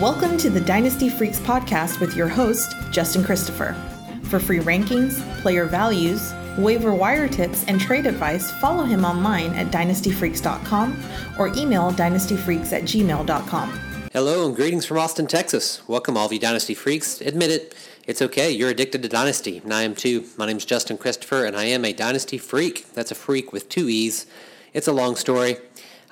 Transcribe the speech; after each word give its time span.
Welcome 0.00 0.38
to 0.38 0.48
the 0.48 0.62
Dynasty 0.62 1.10
Freaks 1.10 1.38
podcast 1.40 2.00
with 2.00 2.16
your 2.16 2.26
host, 2.26 2.74
Justin 2.90 3.22
Christopher. 3.22 3.76
For 4.22 4.40
free 4.40 4.60
rankings, 4.60 5.20
player 5.42 5.66
values, 5.66 6.32
waiver 6.56 6.94
wire 6.94 7.28
tips, 7.28 7.66
and 7.66 7.78
trade 7.78 8.06
advice, 8.06 8.50
follow 8.50 8.84
him 8.84 9.04
online 9.04 9.52
at 9.52 9.66
dynastyfreaks.com 9.66 11.04
or 11.38 11.48
email 11.48 11.92
dynastyfreaks 11.92 12.72
at 12.72 12.84
gmail.com. 12.84 13.80
Hello 14.10 14.46
and 14.46 14.56
greetings 14.56 14.86
from 14.86 14.96
Austin, 14.96 15.26
Texas. 15.26 15.86
Welcome, 15.86 16.16
all 16.16 16.24
of 16.24 16.32
you 16.32 16.38
Dynasty 16.38 16.72
freaks. 16.72 17.20
Admit 17.20 17.50
it, 17.50 17.74
it's 18.06 18.22
okay. 18.22 18.50
You're 18.50 18.70
addicted 18.70 19.02
to 19.02 19.08
Dynasty, 19.10 19.58
and 19.58 19.74
I 19.74 19.82
am 19.82 19.94
too. 19.94 20.24
My 20.38 20.46
name 20.46 20.56
is 20.56 20.64
Justin 20.64 20.96
Christopher, 20.96 21.44
and 21.44 21.54
I 21.54 21.64
am 21.64 21.84
a 21.84 21.92
Dynasty 21.92 22.38
freak. 22.38 22.90
That's 22.94 23.10
a 23.10 23.14
freak 23.14 23.52
with 23.52 23.68
two 23.68 23.90
E's. 23.90 24.24
It's 24.72 24.88
a 24.88 24.92
long 24.92 25.16
story. 25.16 25.58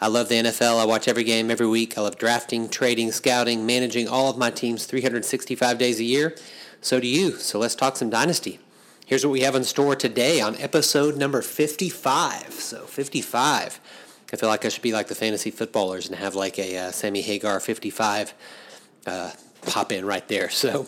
I 0.01 0.07
love 0.07 0.29
the 0.29 0.37
NFL. 0.37 0.79
I 0.81 0.85
watch 0.85 1.09
every 1.09 1.25
game 1.25 1.51
every 1.51 1.67
week. 1.67 1.99
I 1.99 2.03
love 2.03 2.19
drafting, 2.19 2.69
trading, 2.69 3.11
scouting, 3.11 3.67
managing 3.67 4.07
all 4.07 4.31
of 4.31 4.39
my 4.39 4.51
teams 4.51 4.87
365 4.87 5.77
days 5.77 5.99
a 5.99 6.05
year. 6.05 6.37
So 6.81 7.01
do 7.01 7.09
you. 7.09 7.33
So 7.33 7.59
let's 7.59 7.75
talk 7.75 7.97
some 7.97 8.09
Dynasty. 8.09 8.61
Here's 9.07 9.25
what 9.25 9.33
we 9.33 9.41
have 9.41 9.57
in 9.57 9.65
store 9.65 9.97
today 9.97 10.41
on 10.41 10.55
episode 10.57 11.17
number 11.17 11.43
55. 11.43 12.53
So 12.53 12.85
55. 12.85 13.81
I 14.33 14.37
feel 14.37 14.49
like 14.49 14.65
I 14.65 14.69
should 14.69 14.83
be 14.83 14.93
like 14.93 15.09
the 15.09 15.15
fantasy 15.15 15.51
footballers 15.51 16.07
and 16.07 16.17
have 16.17 16.35
like 16.35 16.59
a 16.59 16.77
uh, 16.77 16.91
Sammy 16.93 17.23
Hagar 17.23 17.59
55 17.59 18.35
uh, 19.07 19.33
pop 19.63 19.91
in 19.91 20.05
right 20.05 20.27
there. 20.29 20.51
So 20.59 20.87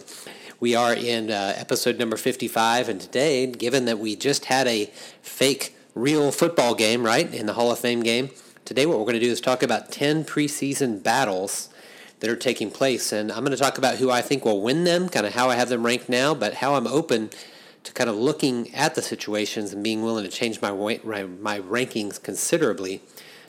we 0.60 0.74
are 0.74 0.94
in 0.94 1.30
uh, 1.30 1.54
episode 1.56 1.98
number 1.98 2.18
55, 2.18 2.90
and 2.90 3.00
today, 3.00 3.46
given 3.46 3.86
that 3.86 3.98
we 3.98 4.14
just 4.14 4.44
had 4.44 4.66
a 4.66 4.90
fake 5.22 5.74
real 5.94 6.30
football 6.30 6.74
game, 6.74 7.02
right, 7.02 7.32
in 7.32 7.46
the 7.46 7.54
Hall 7.54 7.72
of 7.72 7.78
Fame 7.78 8.02
game, 8.02 8.28
today 8.70 8.86
what 8.86 8.96
we're 9.00 9.04
going 9.04 9.14
to 9.14 9.20
do 9.20 9.32
is 9.32 9.40
talk 9.40 9.64
about 9.64 9.90
10 9.90 10.24
preseason 10.24 11.02
battles 11.02 11.70
that 12.20 12.30
are 12.30 12.36
taking 12.36 12.70
place. 12.70 13.10
And 13.10 13.32
I'm 13.32 13.40
going 13.40 13.50
to 13.50 13.56
talk 13.56 13.78
about 13.78 13.96
who 13.96 14.12
I 14.12 14.22
think 14.22 14.44
will 14.44 14.62
win 14.62 14.84
them, 14.84 15.08
kind 15.08 15.26
of 15.26 15.34
how 15.34 15.50
I 15.50 15.56
have 15.56 15.68
them 15.70 15.84
ranked 15.84 16.08
now, 16.08 16.34
but 16.34 16.54
how 16.54 16.76
I'm 16.76 16.86
open 16.86 17.30
to 17.82 17.92
kind 17.92 18.08
of 18.08 18.14
looking 18.14 18.72
at 18.72 18.94
the 18.94 19.02
situations 19.02 19.72
and 19.72 19.82
being 19.82 20.04
willing 20.04 20.22
to 20.22 20.30
change 20.30 20.62
my, 20.62 20.70
my 20.70 21.58
rankings 21.58 22.22
considerably 22.22 23.02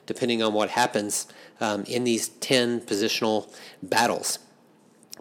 depending 0.08 0.42
on 0.42 0.54
what 0.54 0.72
happens 0.72 1.28
um, 1.60 1.84
in 1.84 2.04
these 2.04 2.30
10 2.30 2.82
positional 2.82 3.54
battles. 3.84 4.40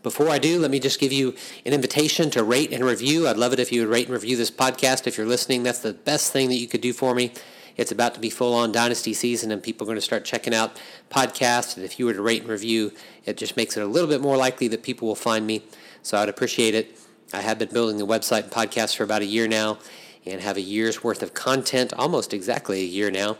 Before 0.02 0.30
I 0.30 0.38
do, 0.38 0.58
let 0.60 0.70
me 0.70 0.80
just 0.80 0.98
give 0.98 1.12
you 1.12 1.34
an 1.66 1.74
invitation 1.74 2.30
to 2.30 2.42
rate 2.42 2.72
and 2.72 2.82
review. 2.82 3.28
I'd 3.28 3.36
love 3.36 3.52
it 3.52 3.58
if 3.58 3.70
you 3.70 3.82
would 3.82 3.90
rate 3.90 4.06
and 4.06 4.14
review 4.14 4.38
this 4.38 4.50
podcast. 4.50 5.06
If 5.06 5.18
you're 5.18 5.26
listening, 5.26 5.62
that's 5.62 5.80
the 5.80 5.92
best 5.92 6.32
thing 6.32 6.48
that 6.48 6.56
you 6.56 6.68
could 6.68 6.80
do 6.80 6.94
for 6.94 7.14
me. 7.14 7.34
It's 7.80 7.90
about 7.90 8.12
to 8.12 8.20
be 8.20 8.28
full 8.28 8.52
on 8.52 8.72
dynasty 8.72 9.14
season, 9.14 9.50
and 9.50 9.62
people 9.62 9.86
are 9.86 9.88
going 9.88 9.96
to 9.96 10.02
start 10.02 10.26
checking 10.26 10.52
out 10.52 10.78
podcasts. 11.10 11.76
And 11.76 11.84
if 11.84 11.98
you 11.98 12.04
were 12.04 12.12
to 12.12 12.20
rate 12.20 12.42
and 12.42 12.50
review, 12.50 12.92
it 13.24 13.38
just 13.38 13.56
makes 13.56 13.74
it 13.74 13.82
a 13.82 13.86
little 13.86 14.06
bit 14.06 14.20
more 14.20 14.36
likely 14.36 14.68
that 14.68 14.82
people 14.82 15.08
will 15.08 15.14
find 15.14 15.46
me. 15.46 15.62
So 16.02 16.18
I'd 16.18 16.28
appreciate 16.28 16.74
it. 16.74 16.98
I 17.32 17.40
have 17.40 17.58
been 17.58 17.70
building 17.70 17.96
the 17.96 18.06
website 18.06 18.42
and 18.42 18.52
podcast 18.52 18.96
for 18.96 19.04
about 19.04 19.22
a 19.22 19.24
year 19.24 19.48
now 19.48 19.78
and 20.26 20.42
have 20.42 20.58
a 20.58 20.60
year's 20.60 21.02
worth 21.02 21.22
of 21.22 21.32
content, 21.32 21.94
almost 21.94 22.34
exactly 22.34 22.82
a 22.82 22.84
year 22.84 23.10
now. 23.10 23.38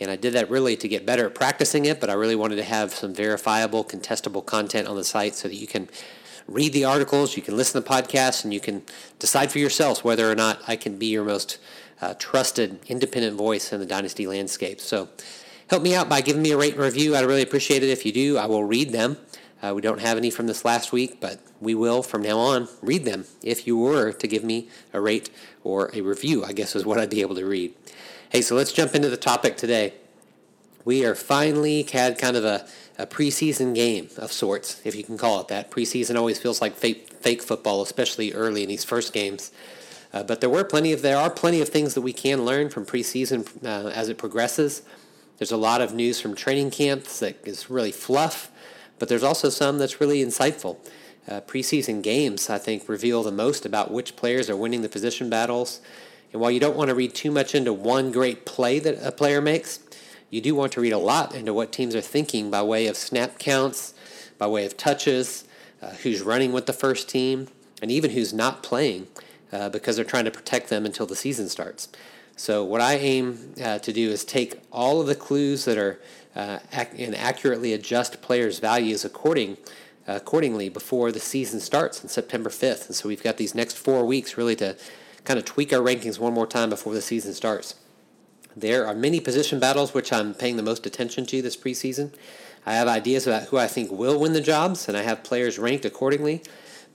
And 0.00 0.10
I 0.10 0.16
did 0.16 0.32
that 0.32 0.50
really 0.50 0.76
to 0.78 0.88
get 0.88 1.06
better 1.06 1.26
at 1.26 1.36
practicing 1.36 1.84
it, 1.84 2.00
but 2.00 2.10
I 2.10 2.14
really 2.14 2.34
wanted 2.34 2.56
to 2.56 2.64
have 2.64 2.92
some 2.92 3.14
verifiable, 3.14 3.84
contestable 3.84 4.44
content 4.44 4.88
on 4.88 4.96
the 4.96 5.04
site 5.04 5.36
so 5.36 5.46
that 5.46 5.54
you 5.54 5.68
can 5.68 5.88
read 6.48 6.72
the 6.72 6.84
articles, 6.84 7.36
you 7.36 7.42
can 7.42 7.56
listen 7.56 7.80
to 7.80 7.88
the 7.88 7.94
podcasts, 7.94 8.44
and 8.44 8.52
you 8.52 8.60
can 8.60 8.82
decide 9.18 9.50
for 9.50 9.58
yourselves 9.58 10.04
whether 10.04 10.30
or 10.30 10.34
not 10.34 10.60
I 10.68 10.76
can 10.76 10.98
be 10.98 11.06
your 11.06 11.24
most 11.24 11.58
uh, 12.00 12.14
trusted, 12.14 12.78
independent 12.86 13.36
voice 13.36 13.72
in 13.72 13.80
the 13.80 13.86
Dynasty 13.86 14.26
landscape. 14.26 14.80
So 14.80 15.08
help 15.68 15.82
me 15.82 15.94
out 15.94 16.08
by 16.08 16.20
giving 16.20 16.42
me 16.42 16.52
a 16.52 16.56
rate 16.56 16.74
and 16.74 16.82
review. 16.82 17.16
I'd 17.16 17.24
really 17.24 17.42
appreciate 17.42 17.82
it 17.82 17.88
if 17.88 18.06
you 18.06 18.12
do. 18.12 18.36
I 18.38 18.46
will 18.46 18.64
read 18.64 18.92
them. 18.92 19.16
Uh, 19.62 19.72
we 19.74 19.80
don't 19.80 20.00
have 20.00 20.18
any 20.18 20.30
from 20.30 20.46
this 20.46 20.64
last 20.64 20.92
week, 20.92 21.18
but 21.20 21.40
we 21.60 21.74
will 21.74 22.02
from 22.02 22.22
now 22.22 22.38
on 22.38 22.68
read 22.82 23.04
them 23.04 23.24
if 23.42 23.66
you 23.66 23.76
were 23.76 24.12
to 24.12 24.28
give 24.28 24.44
me 24.44 24.68
a 24.92 25.00
rate 25.00 25.30
or 25.64 25.90
a 25.94 26.02
review, 26.02 26.44
I 26.44 26.52
guess 26.52 26.76
is 26.76 26.84
what 26.84 26.98
I'd 26.98 27.10
be 27.10 27.22
able 27.22 27.34
to 27.36 27.46
read. 27.46 27.74
Hey, 28.28 28.42
so 28.42 28.54
let's 28.54 28.72
jump 28.72 28.94
into 28.94 29.08
the 29.08 29.16
topic 29.16 29.56
today. 29.56 29.94
We 30.84 31.04
are 31.06 31.14
finally 31.14 31.82
had 31.82 32.18
kind 32.18 32.36
of 32.36 32.44
a, 32.44 32.66
a 32.98 33.06
preseason 33.06 33.74
game 33.74 34.08
of 34.16 34.32
sorts, 34.32 34.80
if 34.84 34.94
you 34.94 35.04
can 35.04 35.18
call 35.18 35.40
it 35.40 35.48
that. 35.48 35.70
Preseason 35.70 36.16
always 36.16 36.38
feels 36.38 36.60
like 36.60 36.74
fake, 36.74 37.10
fake 37.20 37.42
football, 37.42 37.82
especially 37.82 38.32
early 38.32 38.62
in 38.62 38.68
these 38.68 38.84
first 38.84 39.12
games. 39.12 39.52
Uh, 40.12 40.22
but 40.22 40.40
there 40.40 40.48
were 40.48 40.64
plenty 40.64 40.92
of 40.92 41.02
there 41.02 41.16
are 41.16 41.28
plenty 41.28 41.60
of 41.60 41.68
things 41.68 41.94
that 41.94 42.00
we 42.00 42.12
can 42.12 42.44
learn 42.44 42.68
from 42.70 42.86
preseason 42.86 43.46
uh, 43.64 43.88
as 43.88 44.08
it 44.08 44.16
progresses. 44.16 44.82
There's 45.38 45.52
a 45.52 45.56
lot 45.56 45.82
of 45.82 45.94
news 45.94 46.20
from 46.20 46.34
training 46.34 46.70
camps 46.70 47.20
that 47.20 47.46
is 47.46 47.68
really 47.68 47.92
fluff, 47.92 48.50
but 48.98 49.08
there's 49.08 49.22
also 49.22 49.50
some 49.50 49.78
that's 49.78 50.00
really 50.00 50.24
insightful. 50.24 50.78
Uh, 51.28 51.40
preseason 51.40 52.02
games, 52.02 52.48
I 52.48 52.56
think, 52.56 52.88
reveal 52.88 53.22
the 53.22 53.32
most 53.32 53.66
about 53.66 53.90
which 53.90 54.16
players 54.16 54.48
are 54.48 54.56
winning 54.56 54.82
the 54.82 54.88
position 54.88 55.28
battles 55.28 55.80
and 56.32 56.40
while 56.42 56.50
you 56.50 56.60
don't 56.60 56.76
want 56.76 56.88
to 56.88 56.94
read 56.94 57.14
too 57.14 57.30
much 57.30 57.54
into 57.54 57.72
one 57.72 58.12
great 58.12 58.44
play 58.44 58.78
that 58.80 58.98
a 59.02 59.12
player 59.12 59.40
makes, 59.40 59.78
you 60.30 60.40
do 60.40 60.54
want 60.54 60.72
to 60.72 60.80
read 60.80 60.92
a 60.92 60.98
lot 60.98 61.34
into 61.34 61.54
what 61.54 61.72
teams 61.72 61.94
are 61.94 62.00
thinking 62.00 62.50
by 62.50 62.62
way 62.62 62.86
of 62.86 62.96
snap 62.96 63.38
counts, 63.38 63.94
by 64.38 64.46
way 64.46 64.66
of 64.66 64.76
touches, 64.76 65.44
uh, 65.80 65.90
who's 66.02 66.22
running 66.22 66.52
with 66.52 66.66
the 66.66 66.72
first 66.72 67.08
team, 67.08 67.48
and 67.80 67.90
even 67.90 68.10
who's 68.10 68.32
not 68.32 68.62
playing 68.62 69.06
uh, 69.52 69.68
because 69.68 69.96
they're 69.96 70.04
trying 70.04 70.24
to 70.24 70.30
protect 70.30 70.68
them 70.68 70.84
until 70.84 71.06
the 71.06 71.16
season 71.16 71.48
starts. 71.48 71.88
So, 72.36 72.64
what 72.64 72.80
I 72.80 72.96
aim 72.96 73.54
uh, 73.62 73.78
to 73.78 73.92
do 73.92 74.10
is 74.10 74.24
take 74.24 74.60
all 74.70 75.00
of 75.00 75.06
the 75.06 75.14
clues 75.14 75.64
that 75.64 75.78
are 75.78 76.00
uh, 76.34 76.58
ac- 76.72 77.02
and 77.02 77.14
accurately 77.14 77.72
adjust 77.72 78.20
players' 78.20 78.58
values 78.58 79.04
according 79.04 79.56
accordingly 80.08 80.68
before 80.68 81.10
the 81.10 81.18
season 81.18 81.58
starts 81.58 82.00
on 82.02 82.08
September 82.08 82.50
5th. 82.50 82.86
And 82.86 82.94
so, 82.94 83.08
we've 83.08 83.22
got 83.22 83.38
these 83.38 83.54
next 83.54 83.78
four 83.78 84.04
weeks 84.04 84.36
really 84.36 84.56
to 84.56 84.76
kind 85.24 85.38
of 85.38 85.44
tweak 85.44 85.72
our 85.72 85.80
rankings 85.80 86.18
one 86.18 86.34
more 86.34 86.46
time 86.46 86.70
before 86.70 86.92
the 86.92 87.00
season 87.00 87.32
starts. 87.32 87.74
There 88.58 88.86
are 88.86 88.94
many 88.94 89.20
position 89.20 89.60
battles 89.60 89.92
which 89.92 90.10
I'm 90.10 90.32
paying 90.32 90.56
the 90.56 90.62
most 90.62 90.86
attention 90.86 91.26
to 91.26 91.42
this 91.42 91.58
preseason. 91.58 92.14
I 92.64 92.74
have 92.74 92.88
ideas 92.88 93.26
about 93.26 93.48
who 93.48 93.58
I 93.58 93.66
think 93.66 93.92
will 93.92 94.18
win 94.18 94.32
the 94.32 94.40
jobs, 94.40 94.88
and 94.88 94.96
I 94.96 95.02
have 95.02 95.22
players 95.22 95.58
ranked 95.58 95.84
accordingly. 95.84 96.42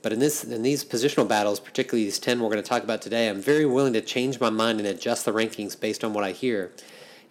But 0.02 0.12
in 0.12 0.18
this 0.18 0.42
in 0.42 0.62
these 0.62 0.84
positional 0.84 1.28
battles, 1.28 1.60
particularly 1.60 2.04
these 2.04 2.18
ten 2.18 2.40
we're 2.40 2.50
going 2.50 2.60
to 2.60 2.68
talk 2.68 2.82
about 2.82 3.00
today, 3.00 3.28
I'm 3.28 3.40
very 3.40 3.64
willing 3.64 3.92
to 3.92 4.00
change 4.00 4.40
my 4.40 4.50
mind 4.50 4.80
and 4.80 4.88
adjust 4.88 5.24
the 5.24 5.32
rankings 5.32 5.78
based 5.78 6.02
on 6.02 6.12
what 6.12 6.24
I 6.24 6.32
hear 6.32 6.72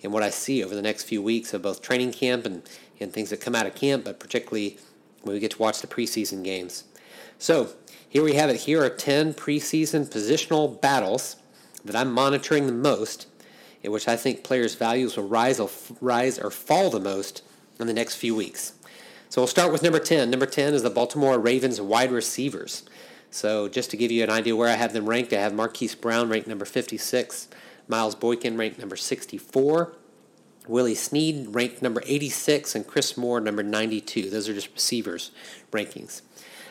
and 0.02 0.14
what 0.14 0.24
I 0.24 0.30
see 0.30 0.64
over 0.64 0.74
the 0.74 0.82
next 0.82 1.04
few 1.04 1.22
weeks 1.22 1.54
of 1.54 1.62
both 1.62 1.82
training 1.82 2.14
camp 2.14 2.46
and, 2.46 2.64
and 3.02 3.12
things 3.12 3.32
that 3.32 3.42
come 3.42 3.54
out 3.54 3.66
of 3.66 3.76
camp, 3.76 4.06
but 4.06 4.18
particularly 4.18 4.78
when 5.24 5.34
we 5.34 5.42
get 5.42 5.52
to 5.52 5.60
watch 5.60 5.82
the 5.82 5.88
preseason 5.88 6.42
games. 6.42 6.86
So 7.38 7.74
here 8.08 8.24
we 8.24 8.36
have 8.36 8.50
it. 8.50 8.62
Here 8.62 8.82
are 8.82 8.90
10 8.90 9.34
preseason 9.34 10.10
positional 10.10 10.80
battles 10.80 11.36
that 11.84 11.96
I'm 11.96 12.12
monitoring 12.12 12.68
the 12.68 12.74
most, 12.74 13.28
in 13.84 13.92
which 13.92 14.08
I 14.08 14.16
think 14.16 14.44
players' 14.44 14.76
values 14.76 15.18
will 15.18 15.28
rise 15.28 15.60
or, 15.60 15.70
rise 16.00 16.40
or 16.40 16.52
fall 16.52 16.90
the 16.90 17.00
most 17.00 17.42
in 17.80 17.88
the 17.88 17.94
next 17.94 18.16
few 18.16 18.36
weeks. 18.36 18.74
So 19.30 19.42
we'll 19.42 19.48
start 19.48 19.72
with 19.72 19.84
number 19.84 20.00
10. 20.00 20.30
Number 20.30 20.46
10 20.46 20.74
is 20.74 20.84
the 20.84 20.90
Baltimore 20.90 21.40
Ravens 21.40 21.80
wide 21.80 22.12
receivers. 22.12 22.84
So 23.32 23.70
just 23.70 23.90
to 23.92 23.98
give 23.98 24.12
you 24.12 24.24
an 24.24 24.30
idea 24.30 24.56
where 24.56 24.68
I 24.68 24.74
have 24.74 24.92
them 24.92 25.08
ranked, 25.08 25.32
I 25.32 25.38
have 25.38 25.54
Marquise 25.54 25.96
Brown 25.96 26.28
ranked 26.30 26.48
number 26.48 26.66
56, 26.66 27.48
Miles 27.88 28.14
Boykin 28.14 28.58
ranked 28.58 28.78
number 28.78 28.98
64, 28.98 29.94
Willie 30.68 30.96
Snead 30.96 31.56
ranked 31.56 31.82
number 31.82 32.04
86, 32.06 32.76
and 32.76 32.86
Chris 32.86 33.16
Moore 33.16 33.40
number 33.40 33.64
92. 33.64 34.30
Those 34.30 34.50
are 34.50 34.54
just 34.54 34.72
receivers 34.74 35.32
rankings. 35.72 36.22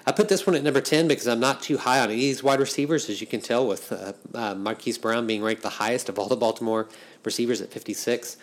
I 0.07 0.13
put 0.13 0.29
this 0.29 0.47
one 0.47 0.57
at 0.57 0.63
number 0.63 0.81
10 0.81 1.09
because 1.09 1.29
I'm 1.29 1.41
not 1.41 1.63
too 1.63 1.79
high 1.79 1.99
on 1.99 2.05
any 2.05 2.15
of 2.15 2.21
these 2.21 2.43
wide 2.43 2.61
receivers, 2.61 3.11
as 3.11 3.21
you 3.21 3.27
can 3.27 3.41
tell, 3.41 3.67
with 3.67 3.93
uh, 3.93 4.13
uh, 4.35 4.55
Marquise 4.55 4.99
Brown 4.99 5.27
being 5.27 5.43
ranked 5.43 5.63
the 5.63 5.69
highest 5.69 6.09
of 6.09 6.19
all 6.19 6.29
the 6.29 6.37
Baltimore 6.37 6.89
receivers 7.25 7.61
at 7.61 7.71
56. 7.71 8.39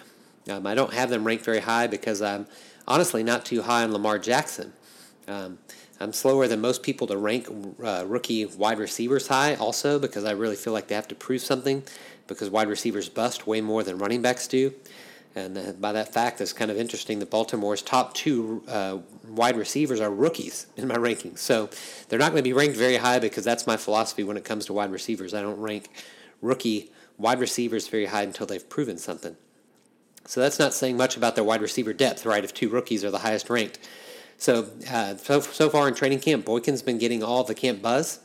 Um, 0.50 0.68
I 0.68 0.76
don't 0.76 0.94
have 0.94 1.10
them 1.10 1.26
ranked 1.26 1.44
very 1.44 1.60
high 1.60 1.88
because 1.88 2.22
I'm 2.22 2.46
honestly 2.88 3.24
not 3.24 3.46
too 3.46 3.64
high 3.64 3.84
on 3.84 3.92
Lamar 3.92 4.20
Jackson. 4.20 4.74
Um, 5.28 5.58
I'm 6.00 6.14
slower 6.14 6.48
than 6.48 6.62
most 6.62 6.84
people 6.84 7.08
to 7.08 7.18
rank 7.18 7.48
uh, 7.84 8.06
rookie 8.08 8.46
wide 8.46 8.78
receivers 8.78 9.28
high, 9.28 9.56
also 9.56 9.98
because 9.98 10.26
I 10.26 10.32
really 10.32 10.56
feel 10.56 10.74
like 10.74 10.88
they 10.88 10.96
have 10.96 11.08
to 11.08 11.16
prove 11.16 11.42
something 11.42 11.84
because 12.28 12.50
wide 12.50 12.68
receivers 12.68 13.10
bust 13.10 13.48
way 13.48 13.62
more 13.62 13.84
than 13.84 13.98
running 13.98 14.22
backs 14.22 14.48
do. 14.48 14.74
And 15.38 15.80
by 15.80 15.94
that 15.94 16.12
fact, 16.12 16.42
it's 16.42 16.52
kind 16.52 16.72
of 16.72 16.78
interesting 16.78 17.20
that 17.20 17.30
Baltimore's 17.30 17.84
top 17.84 18.16
two 18.16 18.64
uh, 18.68 18.98
wide 19.28 19.56
receivers 19.56 20.02
are 20.02 20.10
rookies 20.10 20.66
in 20.76 20.88
my 20.88 20.96
rankings. 20.96 21.38
So 21.38 21.70
they're 22.10 22.18
not 22.18 22.32
going 22.32 22.44
to 22.44 22.50
be 22.50 22.54
ranked 22.54 22.76
very 22.76 22.98
high 22.98 23.20
because 23.20 23.44
that's 23.44 23.68
my 23.68 23.78
philosophy 23.78 24.24
when 24.24 24.36
it 24.36 24.44
comes 24.44 24.66
to 24.66 24.74
wide 24.74 24.92
receivers. 24.92 25.36
I 25.36 25.44
don't 25.44 25.60
rank 25.60 25.90
rookie 26.42 26.90
wide 27.20 27.40
receivers 27.40 27.88
very 27.88 28.08
high 28.08 28.24
until 28.24 28.48
they've 28.48 28.68
proven 28.68 28.98
something. 28.98 29.38
So 30.26 30.42
that's 30.42 30.58
not 30.58 30.74
saying 30.74 30.98
much 30.98 31.16
about 31.16 31.36
their 31.36 31.44
wide 31.44 31.62
receiver 31.62 31.94
depth, 31.94 32.26
right? 32.26 32.44
If 32.44 32.56
two 32.56 32.70
rookies 32.70 33.06
are 33.06 33.12
the 33.12 33.20
highest 33.20 33.48
ranked. 33.48 33.78
So, 34.40 34.68
uh, 34.90 35.18
so, 35.18 35.40
so 35.40 35.70
far 35.70 35.88
in 35.88 35.94
training 35.94 36.20
camp, 36.20 36.46
Boykin's 36.46 36.82
been 36.82 36.98
getting 36.98 37.22
all 37.22 37.44
the 37.44 37.56
camp 37.56 37.84
buzz. 37.84 38.22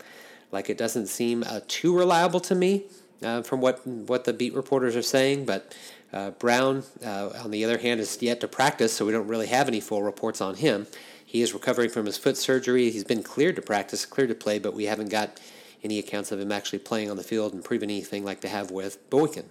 Like 0.50 0.70
it 0.70 0.78
doesn't 0.78 1.08
seem 1.08 1.44
uh, 1.46 1.60
too 1.68 1.94
reliable 1.94 2.40
to 2.40 2.54
me 2.54 2.84
uh, 3.22 3.42
from 3.42 3.60
what 3.60 3.86
what 3.86 4.24
the 4.24 4.32
beat 4.32 4.54
reporters 4.54 4.96
are 4.96 5.02
saying, 5.02 5.44
but 5.44 5.74
uh, 6.12 6.30
Brown, 6.32 6.82
uh, 7.04 7.30
on 7.42 7.50
the 7.50 7.64
other 7.64 7.78
hand, 7.78 8.00
is 8.00 8.20
yet 8.20 8.40
to 8.40 8.48
practice, 8.48 8.92
so 8.92 9.06
we 9.06 9.12
don't 9.12 9.28
really 9.28 9.46
have 9.46 9.68
any 9.68 9.80
full 9.80 10.02
reports 10.02 10.40
on 10.40 10.56
him. 10.56 10.86
He 11.24 11.40
is 11.40 11.54
recovering 11.54 11.88
from 11.88 12.06
his 12.06 12.18
foot 12.18 12.36
surgery. 12.36 12.90
He's 12.90 13.04
been 13.04 13.22
cleared 13.22 13.56
to 13.56 13.62
practice, 13.62 14.04
cleared 14.04 14.28
to 14.28 14.34
play, 14.34 14.58
but 14.58 14.74
we 14.74 14.84
haven't 14.84 15.08
got 15.08 15.40
any 15.82 15.98
accounts 15.98 16.30
of 16.30 16.38
him 16.38 16.52
actually 16.52 16.78
playing 16.80 17.10
on 17.10 17.16
the 17.16 17.22
field 17.22 17.54
and 17.54 17.64
proving 17.64 17.90
anything 17.90 18.24
like 18.24 18.42
they 18.42 18.48
have 18.48 18.70
with 18.70 19.08
Boykin. 19.08 19.46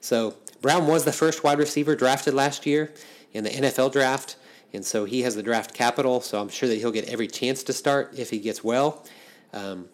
So 0.00 0.36
Brown 0.62 0.86
was 0.86 1.04
the 1.04 1.12
first 1.12 1.42
wide 1.42 1.58
receiver 1.58 1.96
drafted 1.96 2.34
last 2.34 2.64
year 2.64 2.92
in 3.32 3.44
the 3.44 3.50
NFL 3.50 3.92
draft, 3.92 4.36
and 4.72 4.84
so 4.84 5.04
he 5.04 5.22
has 5.22 5.34
the 5.34 5.42
draft 5.42 5.74
capital. 5.74 6.20
So 6.20 6.40
I'm 6.40 6.48
sure 6.48 6.68
that 6.68 6.76
he'll 6.76 6.92
get 6.92 7.08
every 7.08 7.26
chance 7.26 7.62
to 7.64 7.72
start 7.72 8.12
if 8.16 8.30
he 8.30 8.38
gets 8.38 8.62
well. 8.62 9.04
Um, 9.52 9.88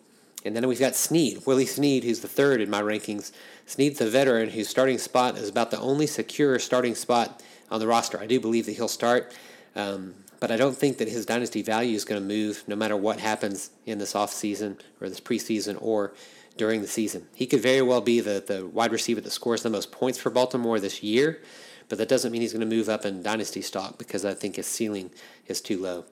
and 0.45 0.55
then 0.55 0.69
we've 0.69 0.79
got 0.79 0.95
Snead, 0.95 1.45
Willie 1.47 1.67
Snead, 1.67 2.05
who's 2.05 2.21
the 2.21 2.29
third 2.29 2.61
in 2.61 2.71
my 2.71 2.81
rankings. 2.81 3.33
Snead's 3.67 3.99
the 3.99 4.09
veteran 4.09 4.51
whose 4.51 4.69
starting 4.69 4.97
spot 4.97 5.37
is 5.37 5.49
about 5.49 5.73
the 5.73 5.81
only 5.81 6.07
secure 6.07 6.59
starting 6.61 6.95
spot 6.95 7.43
on 7.69 7.81
the 7.81 7.87
roster. 7.87 8.19
I 8.19 8.27
do 8.27 8.39
believe 8.39 8.67
that 8.67 8.77
he'll 8.77 8.87
start, 8.87 9.35
um, 9.75 10.15
but 10.39 10.53
I 10.53 10.57
don't 10.57 10.77
think 10.77 10.99
that 10.99 11.09
his 11.09 11.27
dynasty 11.27 11.63
value 11.63 11.97
is 11.97 12.05
going 12.05 12.21
to 12.21 12.27
move 12.27 12.63
no 12.69 12.77
matter 12.77 12.97
what 12.97 13.19
happens 13.19 13.71
in 13.85 13.99
this 13.99 14.13
offseason 14.13 14.79
or 15.01 15.09
this 15.09 15.21
preseason 15.21 15.77
or 15.81 16.15
during 16.57 16.81
the 16.81 16.87
season. 16.87 17.27
He 17.35 17.47
could 17.47 17.61
very 17.61 17.83
well 17.83 18.01
be 18.01 18.21
the, 18.21 18.43
the 18.47 18.67
wide 18.67 18.93
receiver 18.93 19.21
that 19.21 19.31
scores 19.31 19.63
the 19.63 19.71
most 19.71 19.91
points 19.91 20.19
for 20.19 20.31
Baltimore 20.31 20.79
this 20.79 21.03
year, 21.03 21.41
but 21.89 21.99
that 21.99 22.09
doesn't 22.09 22.31
mean 22.31 22.43
he's 22.43 22.53
going 22.53 22.69
to 22.69 22.77
move 22.77 22.89
up 22.89 23.05
in 23.05 23.23
dynasty 23.23 23.63
stock 23.63 23.99
because 23.99 24.25
I 24.25 24.35
think 24.35 24.57
his 24.57 24.67
ceiling 24.67 25.11
is 25.49 25.61
too 25.61 25.83
low. 25.83 26.05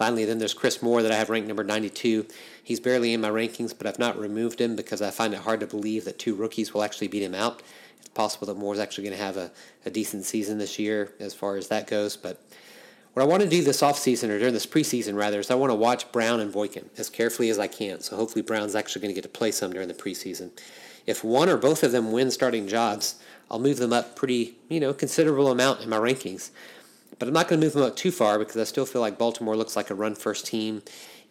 Finally, 0.00 0.24
then 0.24 0.38
there's 0.38 0.54
Chris 0.54 0.80
Moore 0.80 1.02
that 1.02 1.12
I 1.12 1.16
have 1.16 1.28
ranked 1.28 1.46
number 1.46 1.62
92. 1.62 2.24
He's 2.64 2.80
barely 2.80 3.12
in 3.12 3.20
my 3.20 3.28
rankings, 3.28 3.76
but 3.76 3.86
I've 3.86 3.98
not 3.98 4.18
removed 4.18 4.58
him 4.58 4.74
because 4.74 5.02
I 5.02 5.10
find 5.10 5.34
it 5.34 5.40
hard 5.40 5.60
to 5.60 5.66
believe 5.66 6.06
that 6.06 6.18
two 6.18 6.34
rookies 6.34 6.72
will 6.72 6.82
actually 6.82 7.08
beat 7.08 7.22
him 7.22 7.34
out. 7.34 7.62
It's 7.98 8.08
possible 8.08 8.46
that 8.46 8.56
Moore's 8.56 8.78
actually 8.78 9.04
going 9.04 9.18
to 9.18 9.22
have 9.22 9.36
a, 9.36 9.50
a 9.84 9.90
decent 9.90 10.24
season 10.24 10.56
this 10.56 10.78
year 10.78 11.12
as 11.20 11.34
far 11.34 11.56
as 11.56 11.68
that 11.68 11.86
goes, 11.86 12.16
but 12.16 12.42
what 13.12 13.22
I 13.22 13.26
want 13.26 13.42
to 13.42 13.48
do 13.50 13.62
this 13.62 13.82
offseason, 13.82 14.30
or 14.30 14.38
during 14.38 14.54
this 14.54 14.64
preseason 14.64 15.16
rather, 15.16 15.38
is 15.38 15.50
I 15.50 15.54
want 15.54 15.70
to 15.70 15.74
watch 15.74 16.10
Brown 16.12 16.40
and 16.40 16.50
Boykin 16.50 16.88
as 16.96 17.10
carefully 17.10 17.50
as 17.50 17.58
I 17.58 17.66
can. 17.66 18.00
So 18.00 18.16
hopefully 18.16 18.40
Brown's 18.40 18.74
actually 18.74 19.02
going 19.02 19.14
to 19.14 19.20
get 19.20 19.30
to 19.30 19.38
play 19.38 19.50
some 19.50 19.70
during 19.70 19.88
the 19.88 19.92
preseason. 19.92 20.50
If 21.06 21.22
one 21.22 21.50
or 21.50 21.58
both 21.58 21.82
of 21.82 21.92
them 21.92 22.10
win 22.10 22.30
starting 22.30 22.66
jobs, 22.66 23.16
I'll 23.50 23.58
move 23.58 23.76
them 23.76 23.92
up 23.92 24.16
pretty, 24.16 24.56
you 24.70 24.80
know, 24.80 24.94
considerable 24.94 25.50
amount 25.50 25.82
in 25.82 25.90
my 25.90 25.98
rankings. 25.98 26.52
But 27.20 27.28
I'm 27.28 27.34
not 27.34 27.48
going 27.48 27.60
to 27.60 27.66
move 27.66 27.74
them 27.74 27.82
up 27.84 27.96
too 27.96 28.10
far 28.10 28.38
because 28.38 28.56
I 28.56 28.64
still 28.64 28.86
feel 28.86 29.02
like 29.02 29.18
Baltimore 29.18 29.54
looks 29.54 29.76
like 29.76 29.90
a 29.90 29.94
run 29.94 30.14
first 30.14 30.46
team. 30.46 30.82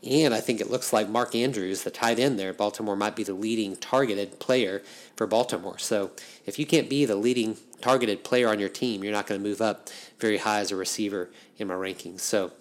And 0.03 0.33
I 0.33 0.39
think 0.39 0.61
it 0.61 0.69
looks 0.69 0.93
like 0.93 1.09
Mark 1.09 1.35
Andrews, 1.35 1.83
the 1.83 1.91
tight 1.91 2.19
end 2.19 2.39
there, 2.39 2.53
Baltimore 2.53 2.95
might 2.95 3.17
be 3.17 3.23
the 3.23 3.33
leading 3.33 3.75
targeted 3.75 4.39
player 4.39 4.81
for 5.17 5.27
Baltimore. 5.27 5.77
So 5.79 6.11
if 6.45 6.57
you 6.57 6.65
can't 6.65 6.89
be 6.89 7.05
the 7.05 7.15
leading 7.15 7.57
targeted 7.81 8.23
player 8.23 8.47
on 8.47 8.59
your 8.59 8.69
team, 8.69 9.03
you're 9.03 9.11
not 9.11 9.27
going 9.27 9.41
to 9.41 9.45
move 9.45 9.61
up 9.61 9.89
very 10.19 10.37
high 10.37 10.59
as 10.59 10.71
a 10.71 10.75
receiver 10.75 11.31
in 11.57 11.67
my 11.67 11.73
rankings. 11.73 12.21
So 12.21 12.51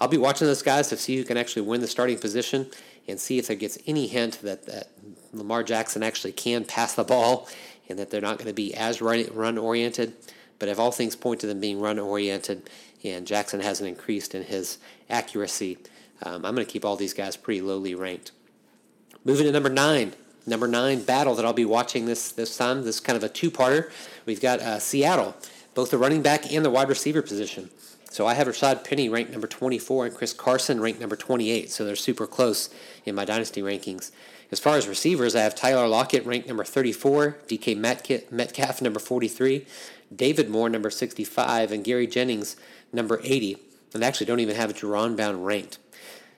I'll 0.00 0.08
be 0.08 0.16
watching 0.16 0.46
those 0.46 0.62
guys 0.62 0.88
to 0.88 0.96
see 0.96 1.16
who 1.16 1.24
can 1.24 1.36
actually 1.36 1.62
win 1.62 1.80
the 1.80 1.86
starting 1.88 2.18
position 2.18 2.70
and 3.08 3.18
see 3.18 3.38
if 3.38 3.48
there 3.48 3.56
gets 3.56 3.78
any 3.86 4.06
hint 4.06 4.40
that, 4.42 4.64
that 4.66 4.88
Lamar 5.34 5.64
Jackson 5.64 6.02
actually 6.02 6.32
can 6.32 6.64
pass 6.64 6.94
the 6.94 7.04
ball 7.04 7.48
and 7.88 7.98
that 7.98 8.10
they're 8.10 8.20
not 8.20 8.38
going 8.38 8.48
to 8.48 8.54
be 8.54 8.74
as 8.74 9.02
run 9.02 9.58
oriented. 9.58 10.14
But 10.58 10.68
if 10.68 10.78
all 10.78 10.90
things 10.90 11.16
point 11.16 11.40
to 11.40 11.46
them 11.46 11.60
being 11.60 11.80
run 11.80 11.98
oriented 11.98 12.70
and 13.04 13.26
Jackson 13.26 13.60
hasn't 13.60 13.88
increased 13.88 14.34
in 14.34 14.44
his 14.44 14.78
accuracy, 15.10 15.78
um, 16.22 16.44
I'm 16.44 16.54
going 16.54 16.66
to 16.66 16.72
keep 16.72 16.84
all 16.84 16.96
these 16.96 17.14
guys 17.14 17.36
pretty 17.36 17.60
lowly 17.60 17.94
ranked. 17.94 18.32
Moving 19.24 19.46
to 19.46 19.52
number 19.52 19.68
nine. 19.68 20.14
Number 20.46 20.68
nine 20.68 21.02
battle 21.02 21.34
that 21.34 21.44
I'll 21.44 21.52
be 21.52 21.64
watching 21.64 22.06
this 22.06 22.30
this 22.30 22.56
time. 22.56 22.84
This 22.84 22.96
is 22.96 23.00
kind 23.00 23.16
of 23.16 23.24
a 23.24 23.28
two-parter. 23.28 23.90
We've 24.26 24.40
got 24.40 24.60
uh, 24.60 24.78
Seattle, 24.78 25.34
both 25.74 25.90
the 25.90 25.98
running 25.98 26.22
back 26.22 26.52
and 26.52 26.64
the 26.64 26.70
wide 26.70 26.88
receiver 26.88 27.20
position. 27.20 27.70
So 28.10 28.26
I 28.26 28.34
have 28.34 28.46
Rashad 28.46 28.84
Penny 28.84 29.08
ranked 29.08 29.32
number 29.32 29.48
24 29.48 30.06
and 30.06 30.14
Chris 30.14 30.32
Carson 30.32 30.80
ranked 30.80 31.00
number 31.00 31.16
28. 31.16 31.70
So 31.70 31.84
they're 31.84 31.96
super 31.96 32.26
close 32.26 32.70
in 33.04 33.14
my 33.14 33.24
dynasty 33.24 33.60
rankings. 33.60 34.12
As 34.52 34.60
far 34.60 34.76
as 34.76 34.86
receivers, 34.86 35.34
I 35.34 35.40
have 35.40 35.56
Tyler 35.56 35.88
Lockett 35.88 36.24
ranked 36.24 36.46
number 36.46 36.62
34, 36.62 37.38
DK 37.48 37.76
Metcalf 38.30 38.80
number 38.80 39.00
43, 39.00 39.66
David 40.14 40.48
Moore, 40.48 40.68
number 40.68 40.90
65, 40.90 41.72
and 41.72 41.84
Gary 41.84 42.06
Jennings, 42.06 42.56
number 42.92 43.20
80. 43.22 43.58
And 43.92 44.02
they 44.02 44.06
actually 44.06 44.26
don't 44.26 44.40
even 44.40 44.56
have 44.56 44.72
Jaron 44.74 45.16
Brown 45.16 45.42
ranked. 45.42 45.78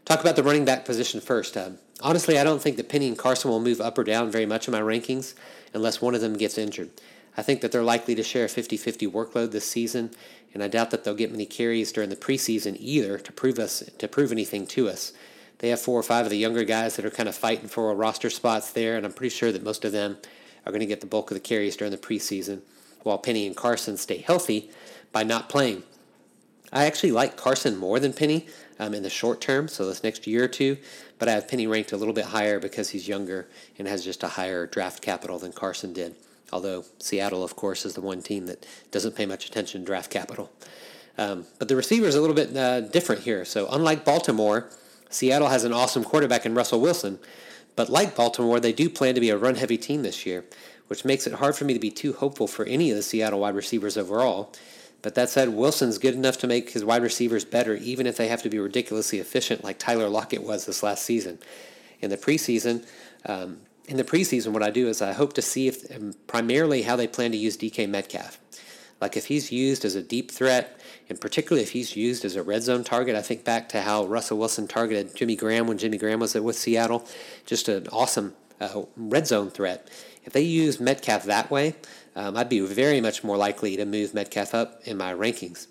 Talk 0.04 0.20
about 0.20 0.36
the 0.36 0.42
running 0.42 0.64
back 0.64 0.84
position 0.84 1.20
first. 1.20 1.56
Uh, 1.56 1.72
honestly, 2.00 2.38
I 2.38 2.44
don't 2.44 2.62
think 2.62 2.76
that 2.78 2.88
Penny 2.88 3.08
and 3.08 3.18
Carson 3.18 3.50
will 3.50 3.60
move 3.60 3.80
up 3.80 3.98
or 3.98 4.04
down 4.04 4.30
very 4.30 4.46
much 4.46 4.66
in 4.66 4.72
my 4.72 4.80
rankings 4.80 5.34
unless 5.74 6.00
one 6.00 6.14
of 6.14 6.20
them 6.20 6.36
gets 6.36 6.56
injured. 6.56 6.90
I 7.36 7.42
think 7.42 7.60
that 7.60 7.72
they're 7.72 7.82
likely 7.82 8.14
to 8.14 8.22
share 8.22 8.46
a 8.46 8.48
50 8.48 8.76
50 8.76 9.06
workload 9.06 9.50
this 9.50 9.68
season, 9.68 10.10
and 10.54 10.62
I 10.62 10.68
doubt 10.68 10.90
that 10.90 11.04
they'll 11.04 11.14
get 11.14 11.30
many 11.30 11.46
carries 11.46 11.92
during 11.92 12.10
the 12.10 12.16
preseason 12.16 12.76
either 12.80 13.18
to 13.18 13.32
prove 13.32 13.58
us 13.58 13.84
to 13.98 14.08
prove 14.08 14.32
anything 14.32 14.66
to 14.68 14.88
us. 14.88 15.12
They 15.58 15.68
have 15.68 15.80
four 15.80 16.00
or 16.00 16.04
five 16.04 16.24
of 16.24 16.30
the 16.30 16.38
younger 16.38 16.64
guys 16.64 16.96
that 16.96 17.04
are 17.04 17.10
kind 17.10 17.28
of 17.28 17.36
fighting 17.36 17.68
for 17.68 17.94
roster 17.94 18.30
spots 18.30 18.72
there, 18.72 18.96
and 18.96 19.04
I'm 19.04 19.12
pretty 19.12 19.34
sure 19.34 19.52
that 19.52 19.62
most 19.62 19.84
of 19.84 19.92
them 19.92 20.16
are 20.64 20.72
going 20.72 20.80
to 20.80 20.86
get 20.86 21.00
the 21.00 21.06
bulk 21.06 21.30
of 21.30 21.34
the 21.34 21.40
carries 21.40 21.76
during 21.76 21.90
the 21.90 21.98
preseason 21.98 22.62
while 23.02 23.18
Penny 23.18 23.46
and 23.46 23.56
Carson 23.56 23.96
stay 23.96 24.18
healthy 24.18 24.70
by 25.12 25.22
not 25.22 25.48
playing. 25.48 25.82
I 26.72 26.86
actually 26.86 27.12
like 27.12 27.36
Carson 27.36 27.76
more 27.76 27.98
than 27.98 28.12
Penny 28.12 28.46
um, 28.78 28.94
in 28.94 29.02
the 29.02 29.10
short 29.10 29.40
term, 29.40 29.68
so 29.68 29.86
this 29.86 30.04
next 30.04 30.26
year 30.26 30.44
or 30.44 30.48
two, 30.48 30.76
but 31.18 31.28
I 31.28 31.32
have 31.32 31.48
Penny 31.48 31.66
ranked 31.66 31.92
a 31.92 31.96
little 31.96 32.14
bit 32.14 32.26
higher 32.26 32.60
because 32.60 32.90
he's 32.90 33.08
younger 33.08 33.48
and 33.78 33.88
has 33.88 34.04
just 34.04 34.22
a 34.22 34.28
higher 34.28 34.66
draft 34.66 35.02
capital 35.02 35.38
than 35.38 35.52
Carson 35.52 35.92
did. 35.92 36.14
Although 36.52 36.84
Seattle, 36.98 37.44
of 37.44 37.56
course, 37.56 37.84
is 37.84 37.94
the 37.94 38.00
one 38.00 38.22
team 38.22 38.46
that 38.46 38.66
doesn't 38.90 39.16
pay 39.16 39.26
much 39.26 39.46
attention 39.46 39.82
to 39.82 39.86
draft 39.86 40.10
capital. 40.10 40.50
Um, 41.18 41.46
but 41.58 41.68
the 41.68 41.76
receiver 41.76 42.06
is 42.06 42.14
a 42.14 42.20
little 42.20 42.36
bit 42.36 42.56
uh, 42.56 42.80
different 42.80 43.22
here. 43.22 43.44
So, 43.44 43.68
unlike 43.70 44.04
Baltimore, 44.04 44.70
Seattle 45.10 45.48
has 45.48 45.64
an 45.64 45.72
awesome 45.72 46.04
quarterback 46.04 46.46
in 46.46 46.54
Russell 46.54 46.80
Wilson. 46.80 47.18
But 47.76 47.88
like 47.88 48.16
Baltimore, 48.16 48.60
they 48.60 48.72
do 48.72 48.88
plan 48.88 49.14
to 49.14 49.20
be 49.20 49.30
a 49.30 49.36
run 49.36 49.56
heavy 49.56 49.76
team 49.76 50.02
this 50.02 50.26
year 50.26 50.44
which 50.88 51.04
makes 51.04 51.26
it 51.26 51.34
hard 51.34 51.54
for 51.54 51.64
me 51.64 51.74
to 51.74 51.80
be 51.80 51.90
too 51.90 52.12
hopeful 52.12 52.46
for 52.46 52.64
any 52.66 52.90
of 52.90 52.96
the 52.96 53.02
Seattle 53.02 53.40
wide 53.40 53.54
receivers 53.54 53.96
overall. 53.96 54.52
But 55.00 55.14
that 55.14 55.28
said, 55.30 55.50
Wilson's 55.50 55.98
good 55.98 56.14
enough 56.14 56.38
to 56.38 56.46
make 56.46 56.70
his 56.70 56.84
wide 56.84 57.02
receivers 57.02 57.44
better, 57.44 57.76
even 57.76 58.06
if 58.06 58.16
they 58.16 58.28
have 58.28 58.42
to 58.42 58.50
be 58.50 58.58
ridiculously 58.58 59.20
efficient, 59.20 59.62
like 59.62 59.78
Tyler 59.78 60.08
Lockett 60.08 60.42
was 60.42 60.66
this 60.66 60.82
last 60.82 61.04
season. 61.04 61.38
In 62.00 62.10
the 62.10 62.16
preseason, 62.16 62.84
um, 63.26 63.58
in 63.86 63.96
the 63.96 64.04
preseason, 64.04 64.52
what 64.52 64.62
I 64.62 64.70
do 64.70 64.88
is 64.88 65.00
I 65.00 65.12
hope 65.12 65.32
to 65.34 65.42
see 65.42 65.68
if 65.68 65.94
um, 65.94 66.14
primarily 66.26 66.82
how 66.82 66.96
they 66.96 67.06
plan 67.06 67.30
to 67.30 67.36
use 67.36 67.56
DK 67.56 67.88
Metcalf. 67.88 68.38
Like 69.00 69.16
if 69.16 69.26
he's 69.26 69.52
used 69.52 69.84
as 69.84 69.94
a 69.94 70.02
deep 70.02 70.30
threat, 70.30 70.80
and 71.08 71.20
particularly 71.20 71.62
if 71.62 71.70
he's 71.70 71.96
used 71.96 72.24
as 72.24 72.36
a 72.36 72.42
red 72.42 72.62
zone 72.62 72.84
target, 72.84 73.14
I 73.14 73.22
think 73.22 73.44
back 73.44 73.68
to 73.70 73.82
how 73.82 74.04
Russell 74.04 74.38
Wilson 74.38 74.66
targeted 74.66 75.14
Jimmy 75.14 75.36
Graham 75.36 75.66
when 75.66 75.78
Jimmy 75.78 75.98
Graham 75.98 76.20
was 76.20 76.34
with 76.34 76.56
Seattle. 76.56 77.06
Just 77.46 77.68
an 77.68 77.86
awesome 77.92 78.34
uh, 78.60 78.82
red 78.96 79.26
zone 79.26 79.50
threat. 79.50 79.88
If 80.28 80.34
they 80.34 80.42
use 80.42 80.78
Metcalf 80.78 81.24
that 81.24 81.50
way, 81.50 81.74
um, 82.14 82.36
I'd 82.36 82.50
be 82.50 82.60
very 82.60 83.00
much 83.00 83.24
more 83.24 83.38
likely 83.38 83.78
to 83.78 83.86
move 83.86 84.12
Metcalf 84.12 84.54
up 84.54 84.82
in 84.84 84.98
my 84.98 85.14
rankings. 85.14 85.68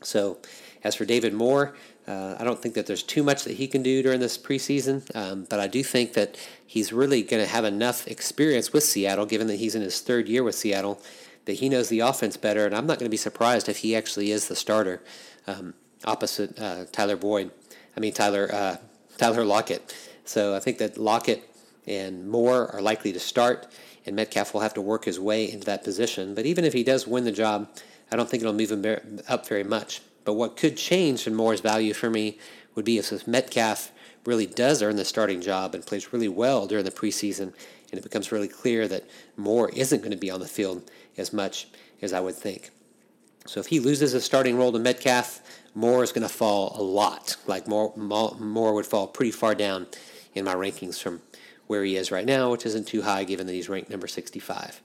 So, 0.00 0.38
as 0.82 0.94
for 0.94 1.04
David 1.04 1.34
Moore, 1.34 1.76
uh, 2.08 2.36
I 2.38 2.44
don't 2.44 2.58
think 2.58 2.74
that 2.76 2.86
there's 2.86 3.02
too 3.02 3.22
much 3.22 3.44
that 3.44 3.52
he 3.58 3.68
can 3.68 3.82
do 3.82 4.02
during 4.02 4.18
this 4.18 4.38
preseason, 4.38 5.14
um, 5.14 5.46
but 5.50 5.60
I 5.60 5.66
do 5.66 5.82
think 5.82 6.14
that 6.14 6.38
he's 6.66 6.90
really 6.90 7.22
going 7.22 7.44
to 7.44 7.50
have 7.50 7.66
enough 7.66 8.08
experience 8.08 8.72
with 8.72 8.82
Seattle, 8.82 9.26
given 9.26 9.46
that 9.48 9.56
he's 9.56 9.74
in 9.74 9.82
his 9.82 10.00
third 10.00 10.26
year 10.26 10.42
with 10.42 10.54
Seattle, 10.54 10.98
that 11.44 11.56
he 11.56 11.68
knows 11.68 11.90
the 11.90 12.00
offense 12.00 12.38
better, 12.38 12.64
and 12.64 12.74
I'm 12.74 12.86
not 12.86 12.98
going 12.98 13.10
to 13.10 13.10
be 13.10 13.18
surprised 13.18 13.68
if 13.68 13.76
he 13.78 13.94
actually 13.94 14.30
is 14.30 14.48
the 14.48 14.56
starter 14.56 15.02
um, 15.46 15.74
opposite 16.06 16.58
uh, 16.58 16.86
Tyler 16.92 17.16
Boyd. 17.16 17.50
I 17.94 18.00
mean 18.00 18.14
Tyler 18.14 18.48
uh, 18.50 18.76
Tyler 19.18 19.44
Lockett. 19.44 19.94
So 20.24 20.56
I 20.56 20.60
think 20.60 20.78
that 20.78 20.96
Lockett 20.96 21.44
and 21.86 22.28
Moore 22.28 22.70
are 22.72 22.82
likely 22.82 23.12
to 23.12 23.20
start, 23.20 23.66
and 24.04 24.16
Metcalf 24.16 24.54
will 24.54 24.60
have 24.60 24.74
to 24.74 24.80
work 24.80 25.04
his 25.04 25.20
way 25.20 25.50
into 25.50 25.66
that 25.66 25.84
position. 25.84 26.34
But 26.34 26.46
even 26.46 26.64
if 26.64 26.72
he 26.72 26.82
does 26.82 27.06
win 27.06 27.24
the 27.24 27.32
job, 27.32 27.68
I 28.10 28.16
don't 28.16 28.28
think 28.28 28.42
it'll 28.42 28.52
move 28.52 28.72
him 28.72 29.20
up 29.28 29.48
very 29.48 29.64
much. 29.64 30.00
But 30.24 30.34
what 30.34 30.56
could 30.56 30.76
change 30.76 31.26
in 31.26 31.34
Moore's 31.34 31.60
value 31.60 31.94
for 31.94 32.10
me 32.10 32.38
would 32.74 32.84
be 32.84 32.98
if 32.98 33.26
Metcalf 33.26 33.92
really 34.24 34.46
does 34.46 34.82
earn 34.82 34.96
the 34.96 35.04
starting 35.04 35.40
job 35.40 35.74
and 35.74 35.86
plays 35.86 36.12
really 36.12 36.28
well 36.28 36.66
during 36.66 36.84
the 36.84 36.90
preseason, 36.90 37.52
and 37.90 37.98
it 37.98 38.02
becomes 38.02 38.32
really 38.32 38.48
clear 38.48 38.88
that 38.88 39.04
Moore 39.36 39.70
isn't 39.70 40.00
going 40.00 40.10
to 40.10 40.16
be 40.16 40.30
on 40.30 40.40
the 40.40 40.46
field 40.46 40.90
as 41.16 41.32
much 41.32 41.68
as 42.02 42.12
I 42.12 42.20
would 42.20 42.34
think. 42.34 42.70
So 43.46 43.60
if 43.60 43.66
he 43.66 43.78
loses 43.78 44.10
his 44.10 44.24
starting 44.24 44.56
role 44.56 44.72
to 44.72 44.78
Metcalf, 44.78 45.40
Moore 45.74 46.02
is 46.02 46.10
going 46.10 46.26
to 46.26 46.32
fall 46.32 46.74
a 46.78 46.82
lot. 46.82 47.36
Like 47.46 47.68
Moore, 47.68 47.94
Moore 47.96 48.74
would 48.74 48.86
fall 48.86 49.06
pretty 49.06 49.30
far 49.30 49.54
down 49.54 49.86
in 50.34 50.44
my 50.44 50.54
rankings 50.54 51.00
from 51.00 51.22
where 51.66 51.84
he 51.84 51.96
is 51.96 52.10
right 52.10 52.26
now, 52.26 52.50
which 52.50 52.66
isn't 52.66 52.86
too 52.86 53.02
high 53.02 53.24
given 53.24 53.46
that 53.46 53.52
he's 53.52 53.68
ranked 53.68 53.90
number 53.90 54.06
65. 54.06 54.80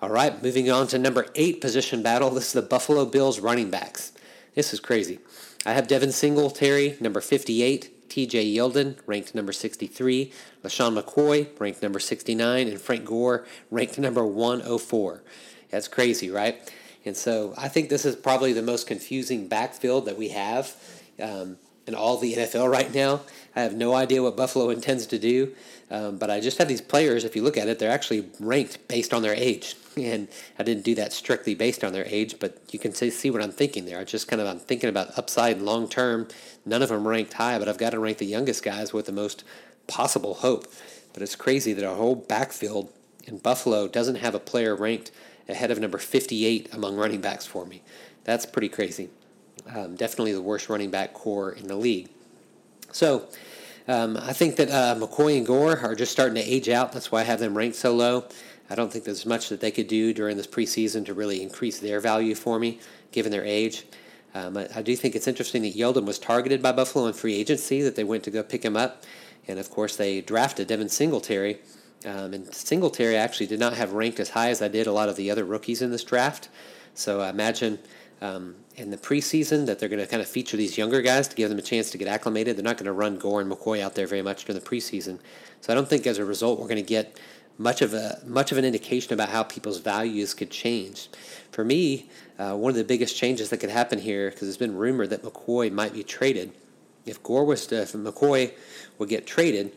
All 0.00 0.10
right, 0.10 0.42
moving 0.42 0.70
on 0.70 0.88
to 0.88 0.98
number 0.98 1.26
eight 1.34 1.60
position 1.60 2.02
battle. 2.02 2.30
This 2.30 2.48
is 2.48 2.52
the 2.52 2.62
Buffalo 2.62 3.04
Bills 3.04 3.38
running 3.38 3.70
backs. 3.70 4.12
This 4.54 4.72
is 4.72 4.80
crazy. 4.80 5.20
I 5.64 5.74
have 5.74 5.86
Devin 5.86 6.10
Singletary, 6.10 6.96
number 7.00 7.20
58, 7.20 8.08
TJ 8.08 8.54
Yeldon, 8.54 8.96
ranked 9.06 9.34
number 9.34 9.52
63, 9.52 10.32
LeSean 10.64 11.00
McCoy, 11.00 11.48
ranked 11.58 11.82
number 11.82 12.00
69, 12.00 12.68
and 12.68 12.80
Frank 12.80 13.04
Gore, 13.04 13.46
ranked 13.70 13.98
number 13.98 14.26
104. 14.26 15.22
That's 15.70 15.88
crazy, 15.88 16.30
right? 16.30 16.70
And 17.04 17.16
so 17.16 17.54
I 17.56 17.68
think 17.68 17.88
this 17.88 18.04
is 18.04 18.16
probably 18.16 18.52
the 18.52 18.62
most 18.62 18.86
confusing 18.86 19.48
backfield 19.48 20.06
that 20.06 20.18
we 20.18 20.28
have 20.28 20.76
um, 21.22 21.56
in 21.86 21.94
all 21.94 22.16
the 22.16 22.34
NFL 22.34 22.70
right 22.70 22.92
now. 22.94 23.20
I 23.54 23.60
have 23.60 23.74
no 23.74 23.94
idea 23.94 24.22
what 24.22 24.36
Buffalo 24.36 24.70
intends 24.70 25.06
to 25.06 25.18
do, 25.18 25.54
um, 25.90 26.16
but 26.16 26.30
I 26.30 26.40
just 26.40 26.58
have 26.58 26.68
these 26.68 26.80
players. 26.80 27.24
If 27.24 27.36
you 27.36 27.42
look 27.42 27.56
at 27.56 27.68
it, 27.68 27.78
they're 27.78 27.90
actually 27.90 28.30
ranked 28.40 28.88
based 28.88 29.12
on 29.12 29.22
their 29.22 29.34
age, 29.34 29.76
and 29.96 30.28
I 30.58 30.62
didn't 30.62 30.84
do 30.84 30.94
that 30.94 31.12
strictly 31.12 31.54
based 31.54 31.84
on 31.84 31.92
their 31.92 32.06
age, 32.06 32.36
but 32.40 32.58
you 32.70 32.78
can 32.78 32.94
see, 32.94 33.30
what 33.30 33.42
I'm 33.42 33.50
thinking 33.50 33.84
there. 33.84 33.98
I 33.98 34.04
just 34.04 34.28
kind 34.28 34.40
of 34.40 34.48
I'm 34.48 34.58
thinking 34.58 34.88
about 34.88 35.18
upside 35.18 35.56
and 35.56 35.66
long 35.66 35.88
term. 35.88 36.28
None 36.64 36.82
of 36.82 36.88
them 36.88 37.06
ranked 37.06 37.34
high, 37.34 37.58
but 37.58 37.68
I've 37.68 37.78
got 37.78 37.90
to 37.90 37.98
rank 37.98 38.18
the 38.18 38.26
youngest 38.26 38.62
guys 38.62 38.92
with 38.92 39.06
the 39.06 39.12
most 39.12 39.44
possible 39.86 40.34
hope. 40.34 40.66
But 41.12 41.22
it's 41.22 41.36
crazy 41.36 41.72
that 41.74 41.84
our 41.84 41.96
whole 41.96 42.14
backfield 42.14 42.90
in 43.24 43.38
Buffalo 43.38 43.88
doesn't 43.88 44.16
have 44.16 44.34
a 44.34 44.38
player 44.38 44.74
ranked 44.74 45.10
ahead 45.48 45.70
of 45.70 45.78
number 45.78 45.98
58 45.98 46.72
among 46.72 46.96
running 46.96 47.20
backs 47.20 47.46
for 47.46 47.66
me. 47.66 47.82
That's 48.24 48.46
pretty 48.46 48.68
crazy. 48.68 49.10
Um, 49.74 49.94
definitely 49.94 50.32
the 50.32 50.42
worst 50.42 50.68
running 50.68 50.90
back 50.90 51.14
corps 51.14 51.52
in 51.52 51.66
the 51.66 51.76
league. 51.76 52.08
So 52.90 53.28
um, 53.88 54.16
I 54.16 54.32
think 54.32 54.56
that 54.56 54.70
uh, 54.70 54.94
McCoy 54.98 55.38
and 55.38 55.46
Gore 55.46 55.78
are 55.78 55.94
just 55.94 56.12
starting 56.12 56.34
to 56.34 56.40
age 56.40 56.68
out. 56.68 56.92
That's 56.92 57.10
why 57.10 57.20
I 57.20 57.24
have 57.24 57.40
them 57.40 57.56
ranked 57.56 57.76
so 57.76 57.94
low. 57.94 58.24
I 58.70 58.74
don't 58.74 58.92
think 58.92 59.04
there's 59.04 59.26
much 59.26 59.48
that 59.48 59.60
they 59.60 59.70
could 59.70 59.88
do 59.88 60.12
during 60.14 60.36
this 60.36 60.46
preseason 60.46 61.04
to 61.06 61.14
really 61.14 61.42
increase 61.42 61.78
their 61.78 62.00
value 62.00 62.34
for 62.34 62.58
me, 62.58 62.80
given 63.10 63.30
their 63.32 63.44
age. 63.44 63.84
Um, 64.34 64.56
I, 64.56 64.68
I, 64.76 64.82
do 64.82 64.96
think 64.96 65.14
it's 65.14 65.28
interesting 65.28 65.62
that 65.62 65.74
Yeldon 65.74 66.06
was 66.06 66.18
targeted 66.18 66.62
by 66.62 66.72
Buffalo 66.72 67.06
in 67.06 67.12
free 67.12 67.34
agency, 67.34 67.82
that 67.82 67.96
they 67.96 68.04
went 68.04 68.24
to 68.24 68.30
go 68.30 68.42
pick 68.42 68.64
him 68.64 68.76
up. 68.76 69.04
And 69.46 69.58
of 69.58 69.70
course, 69.70 69.96
they 69.96 70.22
drafted 70.22 70.68
Devin 70.68 70.88
Singletary. 70.88 71.58
Um, 72.06 72.32
and 72.32 72.54
Singletary 72.54 73.16
actually 73.16 73.46
did 73.46 73.60
not 73.60 73.74
have 73.74 73.92
ranked 73.92 74.20
as 74.20 74.30
high 74.30 74.48
as 74.48 74.62
I 74.62 74.68
did 74.68 74.86
a 74.86 74.92
lot 74.92 75.08
of 75.08 75.16
the 75.16 75.30
other 75.30 75.44
rookies 75.44 75.82
in 75.82 75.90
this 75.90 76.04
draft. 76.04 76.48
So 76.94 77.20
I 77.20 77.28
imagine 77.28 77.78
um, 78.22 78.54
in 78.76 78.90
the 78.90 78.96
preseason 78.96 79.66
that 79.66 79.78
they're 79.78 79.88
going 79.88 80.00
to 80.00 80.06
kind 80.06 80.22
of 80.22 80.28
feature 80.28 80.56
these 80.56 80.78
younger 80.78 81.02
guys 81.02 81.26
to 81.28 81.36
give 81.36 81.50
them 81.50 81.58
a 81.58 81.62
chance 81.62 81.90
to 81.90 81.98
get 81.98 82.06
acclimated. 82.06 82.56
They're 82.56 82.64
not 82.64 82.76
going 82.76 82.86
to 82.86 82.92
run 82.92 83.18
Gore 83.18 83.40
and 83.40 83.50
McCoy 83.50 83.80
out 83.80 83.96
there 83.96 84.06
very 84.06 84.22
much 84.22 84.44
during 84.44 84.58
the 84.58 84.66
preseason. 84.66 85.18
So 85.60 85.72
I 85.72 85.74
don't 85.74 85.88
think 85.88 86.06
as 86.06 86.18
a 86.18 86.24
result 86.24 86.60
we're 86.60 86.68
going 86.68 86.76
to 86.76 86.82
get 86.82 87.18
much 87.58 87.82
of 87.82 87.92
a 87.92 88.20
much 88.24 88.50
of 88.50 88.58
an 88.58 88.64
indication 88.64 89.12
about 89.12 89.28
how 89.28 89.42
people's 89.42 89.80
values 89.80 90.34
could 90.34 90.50
change. 90.50 91.08
For 91.50 91.64
me, 91.64 92.08
uh, 92.38 92.54
one 92.54 92.70
of 92.70 92.76
the 92.76 92.84
biggest 92.84 93.16
changes 93.16 93.50
that 93.50 93.58
could 93.58 93.70
happen 93.70 93.98
here, 93.98 94.30
because 94.30 94.48
it's 94.48 94.56
been 94.56 94.76
rumored 94.76 95.10
that 95.10 95.22
McCoy 95.22 95.70
might 95.70 95.92
be 95.92 96.02
traded. 96.02 96.52
If 97.04 97.22
Gore 97.22 97.44
was 97.44 97.66
to, 97.66 97.82
if 97.82 97.92
McCoy 97.92 98.52
would 98.98 99.08
get 99.08 99.26
traded, 99.26 99.72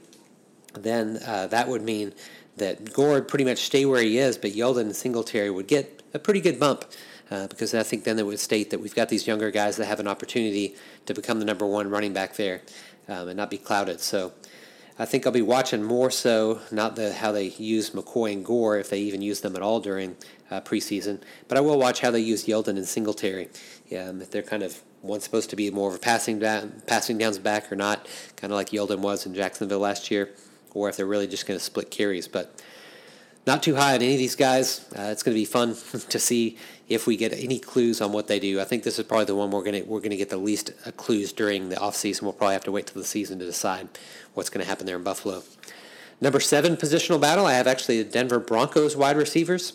then 0.73 1.19
uh, 1.25 1.47
that 1.47 1.67
would 1.67 1.81
mean 1.81 2.13
that 2.57 2.93
Gore 2.93 3.13
would 3.15 3.27
pretty 3.27 3.43
much 3.43 3.57
stay 3.57 3.85
where 3.85 4.01
he 4.01 4.19
is, 4.19 4.37
but 4.37 4.51
Yeldon 4.51 4.81
and 4.81 4.95
Singletary 4.95 5.49
would 5.49 5.67
get 5.67 6.03
a 6.13 6.19
pretty 6.19 6.39
good 6.39 6.59
bump. 6.59 6.85
Uh, 7.31 7.47
because 7.47 7.73
I 7.73 7.83
think 7.83 8.03
then 8.03 8.19
it 8.19 8.25
would 8.25 8.39
state 8.39 8.69
that 8.69 8.79
we've 8.79 8.93
got 8.93 9.09
these 9.09 9.25
younger 9.25 9.49
guys 9.49 9.77
that 9.77 9.85
have 9.85 9.99
an 9.99 10.07
opportunity 10.07 10.75
to 11.07 11.13
become 11.13 11.39
the 11.39 11.45
number 11.45 11.65
one 11.65 11.89
running 11.89 12.13
back 12.13 12.35
there 12.35 12.61
um, 13.07 13.29
and 13.29 13.37
not 13.37 13.49
be 13.49 13.57
clouded. 13.57 13.99
So 13.99 14.33
I 14.97 15.05
think 15.05 15.25
I'll 15.25 15.33
be 15.33 15.41
watching 15.41 15.83
more 15.83 16.11
so 16.11 16.61
not 16.71 16.95
the 16.95 17.13
how 17.13 17.31
they 17.31 17.47
use 17.47 17.89
McCoy 17.89 18.31
and 18.31 18.45
Gore 18.45 18.77
if 18.77 18.89
they 18.89 18.99
even 18.99 19.21
use 19.21 19.41
them 19.41 19.55
at 19.55 19.61
all 19.61 19.79
during 19.79 20.15
uh, 20.49 20.61
preseason, 20.61 21.19
but 21.47 21.57
I 21.57 21.61
will 21.61 21.77
watch 21.77 21.99
how 21.99 22.11
they 22.11 22.19
use 22.19 22.45
Yeldon 22.45 22.77
and 22.77 22.87
Singletary. 22.87 23.49
Um, 23.97 24.21
if 24.21 24.31
they're 24.31 24.41
kind 24.41 24.63
of 24.63 24.81
one 25.01 25.19
supposed 25.19 25.49
to 25.49 25.55
be 25.55 25.69
more 25.69 25.89
of 25.89 25.95
a 25.95 25.99
passing 25.99 26.39
down, 26.39 26.81
passing 26.87 27.17
downs 27.17 27.39
back 27.39 27.71
or 27.71 27.75
not, 27.75 28.07
kind 28.35 28.53
of 28.53 28.57
like 28.57 28.69
Yeldon 28.69 28.99
was 28.99 29.25
in 29.25 29.33
Jacksonville 29.33 29.79
last 29.79 30.11
year, 30.11 30.29
or 30.73 30.89
if 30.89 30.97
they're 30.97 31.05
really 31.05 31.27
just 31.27 31.45
going 31.45 31.59
to 31.59 31.63
split 31.63 31.91
carries. 31.91 32.27
But 32.27 32.63
not 33.45 33.63
too 33.63 33.75
high 33.75 33.95
on 33.95 34.01
any 34.01 34.13
of 34.13 34.19
these 34.19 34.35
guys. 34.35 34.85
Uh, 34.97 35.03
it's 35.03 35.23
going 35.23 35.35
to 35.35 35.39
be 35.39 35.45
fun 35.45 35.75
to 36.09 36.19
see 36.19 36.57
if 36.87 37.07
we 37.07 37.17
get 37.17 37.33
any 37.33 37.59
clues 37.59 38.01
on 38.01 38.11
what 38.11 38.27
they 38.27 38.39
do. 38.39 38.59
I 38.59 38.63
think 38.63 38.83
this 38.83 38.99
is 38.99 39.05
probably 39.05 39.25
the 39.25 39.35
one 39.35 39.51
we're 39.51 39.63
going 39.63 39.83
to 39.83 39.89
we're 39.89 39.99
going 39.99 40.11
to 40.11 40.17
get 40.17 40.29
the 40.29 40.37
least 40.37 40.71
uh, 40.85 40.91
clues 40.91 41.33
during 41.33 41.69
the 41.69 41.75
offseason. 41.75 42.23
We'll 42.23 42.33
probably 42.33 42.53
have 42.53 42.63
to 42.65 42.71
wait 42.71 42.87
till 42.87 43.01
the 43.01 43.07
season 43.07 43.39
to 43.39 43.45
decide 43.45 43.89
what's 44.33 44.49
going 44.49 44.63
to 44.63 44.69
happen 44.69 44.85
there 44.85 44.97
in 44.97 45.03
Buffalo. 45.03 45.43
Number 46.21 46.39
seven 46.39 46.77
positional 46.77 47.19
battle. 47.19 47.45
I 47.45 47.53
have 47.53 47.67
actually 47.67 48.01
the 48.01 48.09
Denver 48.09 48.39
Broncos 48.39 48.95
wide 48.95 49.17
receivers. 49.17 49.73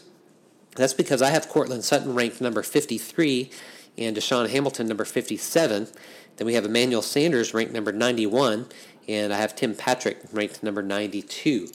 That's 0.77 0.95
because 0.95 1.21
I 1.21 1.31
have 1.31 1.49
Courtland 1.49 1.85
Sutton 1.85 2.15
ranked 2.15 2.41
number 2.41 2.63
53 2.63 3.51
and 3.99 4.17
DaeSean 4.17 4.49
Hamilton 4.49 4.87
number 4.87 5.05
57. 5.05 5.89
Then 6.37 6.47
we 6.47 6.55
have 6.55 6.65
Emmanuel 6.65 7.03
Sanders 7.03 7.53
ranked 7.53 7.73
number 7.73 7.93
91, 7.93 8.67
and 9.09 9.33
I 9.33 9.37
have 9.39 9.55
Tim 9.55 9.75
Patrick 9.75 10.19
ranked 10.33 10.63
number 10.63 10.83
92. 10.83 11.69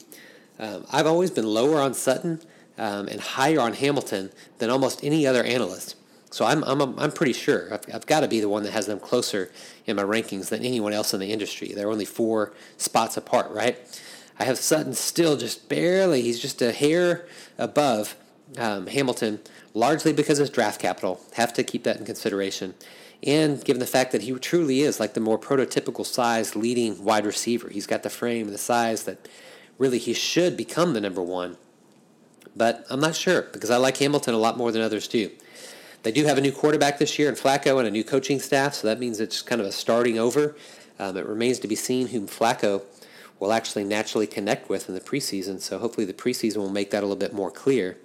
Um, 0.58 0.86
I've 0.90 1.06
always 1.06 1.30
been 1.30 1.46
lower 1.46 1.80
on 1.80 1.94
Sutton 1.94 2.40
um, 2.78 3.08
and 3.08 3.20
higher 3.20 3.60
on 3.60 3.74
Hamilton 3.74 4.30
than 4.58 4.70
almost 4.70 5.04
any 5.04 5.26
other 5.26 5.42
analyst. 5.42 5.96
So 6.30 6.44
I'm, 6.44 6.62
I'm, 6.64 6.98
I'm 6.98 7.12
pretty 7.12 7.32
sure 7.32 7.72
I've, 7.72 7.94
I've 7.94 8.06
got 8.06 8.20
to 8.20 8.28
be 8.28 8.40
the 8.40 8.48
one 8.48 8.62
that 8.64 8.72
has 8.72 8.86
them 8.86 9.00
closer 9.00 9.50
in 9.86 9.96
my 9.96 10.02
rankings 10.02 10.48
than 10.48 10.64
anyone 10.64 10.92
else 10.92 11.14
in 11.14 11.20
the 11.20 11.32
industry. 11.32 11.72
They're 11.74 11.90
only 11.90 12.04
four 12.04 12.52
spots 12.76 13.16
apart, 13.16 13.50
right? 13.52 13.78
I 14.38 14.44
have 14.44 14.58
Sutton 14.58 14.92
still 14.92 15.36
just 15.36 15.68
barely, 15.68 16.22
he's 16.22 16.40
just 16.40 16.60
a 16.60 16.72
hair 16.72 17.26
above 17.56 18.16
um, 18.58 18.86
Hamilton, 18.86 19.40
largely 19.72 20.12
because 20.12 20.38
of 20.38 20.44
his 20.44 20.50
draft 20.50 20.80
capital. 20.80 21.20
Have 21.34 21.52
to 21.54 21.64
keep 21.64 21.84
that 21.84 21.96
in 21.96 22.04
consideration. 22.04 22.74
And 23.22 23.64
given 23.64 23.80
the 23.80 23.86
fact 23.86 24.12
that 24.12 24.22
he 24.22 24.32
truly 24.32 24.80
is 24.80 25.00
like 25.00 25.14
the 25.14 25.20
more 25.20 25.38
prototypical 25.38 26.04
size 26.04 26.54
leading 26.54 27.02
wide 27.02 27.24
receiver, 27.24 27.70
he's 27.70 27.86
got 27.86 28.02
the 28.02 28.10
frame 28.10 28.50
the 28.50 28.58
size 28.58 29.04
that 29.04 29.26
really 29.78 29.98
he 29.98 30.12
should 30.12 30.56
become 30.56 30.92
the 30.92 31.00
number 31.00 31.22
one. 31.22 31.56
But 32.54 32.86
I'm 32.88 33.00
not 33.00 33.14
sure 33.14 33.42
because 33.42 33.70
I 33.70 33.76
like 33.76 33.98
Hamilton 33.98 34.34
a 34.34 34.38
lot 34.38 34.56
more 34.56 34.72
than 34.72 34.82
others 34.82 35.08
do. 35.08 35.30
They 36.02 36.12
do 36.12 36.24
have 36.24 36.38
a 36.38 36.40
new 36.40 36.52
quarterback 36.52 36.98
this 36.98 37.18
year 37.18 37.28
in 37.28 37.34
Flacco 37.34 37.78
and 37.78 37.88
a 37.88 37.90
new 37.90 38.04
coaching 38.04 38.38
staff, 38.38 38.74
so 38.74 38.86
that 38.86 39.00
means 39.00 39.18
it's 39.18 39.42
kind 39.42 39.60
of 39.60 39.66
a 39.66 39.72
starting 39.72 40.18
over. 40.18 40.56
Um, 40.98 41.16
it 41.16 41.26
remains 41.26 41.58
to 41.58 41.68
be 41.68 41.74
seen 41.74 42.08
whom 42.08 42.26
Flacco 42.26 42.82
will 43.38 43.52
actually 43.52 43.84
naturally 43.84 44.26
connect 44.26 44.68
with 44.68 44.88
in 44.88 44.94
the 44.94 45.00
preseason, 45.00 45.60
so 45.60 45.78
hopefully 45.78 46.06
the 46.06 46.14
preseason 46.14 46.58
will 46.58 46.70
make 46.70 46.90
that 46.90 47.02
a 47.02 47.06
little 47.06 47.16
bit 47.16 47.32
more 47.32 47.50
clear. 47.50 47.98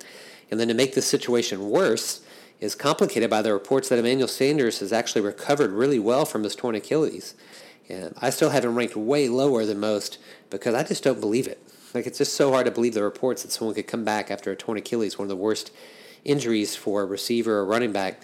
And 0.49 0.59
then 0.59 0.67
to 0.67 0.73
make 0.73 0.95
the 0.95 1.01
situation 1.01 1.69
worse 1.69 2.21
is 2.59 2.75
complicated 2.75 3.29
by 3.29 3.41
the 3.41 3.53
reports 3.53 3.89
that 3.89 3.99
Emmanuel 3.99 4.27
Sanders 4.27 4.79
has 4.79 4.91
actually 4.91 5.21
recovered 5.21 5.71
really 5.71 5.99
well 5.99 6.25
from 6.25 6.43
his 6.43 6.55
torn 6.55 6.75
Achilles. 6.75 7.33
And 7.91 8.13
I 8.21 8.29
still 8.29 8.51
have 8.51 8.63
him 8.63 8.75
ranked 8.75 8.95
way 8.95 9.27
lower 9.27 9.65
than 9.65 9.79
most 9.79 10.17
because 10.49 10.73
I 10.73 10.83
just 10.83 11.03
don't 11.03 11.19
believe 11.19 11.45
it. 11.45 11.61
Like 11.93 12.07
it's 12.07 12.19
just 12.19 12.35
so 12.35 12.51
hard 12.51 12.65
to 12.65 12.71
believe 12.71 12.93
the 12.93 13.03
reports 13.03 13.43
that 13.43 13.51
someone 13.51 13.75
could 13.75 13.87
come 13.87 14.05
back 14.05 14.31
after 14.31 14.49
a 14.49 14.55
torn 14.55 14.77
Achilles, 14.77 15.17
one 15.17 15.25
of 15.25 15.29
the 15.29 15.35
worst 15.35 15.71
injuries 16.23 16.73
for 16.73 17.01
a 17.01 17.05
receiver 17.05 17.57
or 17.57 17.65
running 17.65 17.91
back. 17.91 18.21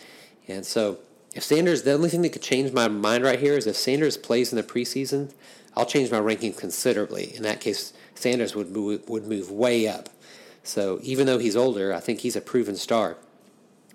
And 0.48 0.66
so 0.66 1.00
if 1.36 1.44
Sanders, 1.44 1.84
the 1.84 1.92
only 1.92 2.08
thing 2.08 2.22
that 2.22 2.32
could 2.32 2.42
change 2.42 2.72
my 2.72 2.88
mind 2.88 3.26
right 3.26 3.40
here 3.40 3.58
is 3.58 3.68
if 3.68 3.76
Sanders 3.76 4.16
plays 4.16 4.54
in 4.54 4.56
the 4.56 4.64
preseason, 4.64 5.34
I'll 5.76 5.86
change 5.86 6.12
my 6.12 6.20
ranking 6.20 6.54
considerably. 6.54 7.36
In 7.36 7.44
that 7.44 7.60
case, 7.60 7.92
Sanders 8.16 8.56
would 8.56 8.72
move, 8.72 9.08
would 9.10 9.28
move 9.28 9.52
way 9.52 9.86
up. 9.86 10.08
So 10.64 11.00
even 11.04 11.28
though 11.28 11.40
he's 11.40 11.58
older, 11.58 11.94
I 11.94 12.00
think 12.00 12.22
he's 12.22 12.38
a 12.38 12.42
proven 12.42 12.78
star. 12.78 13.18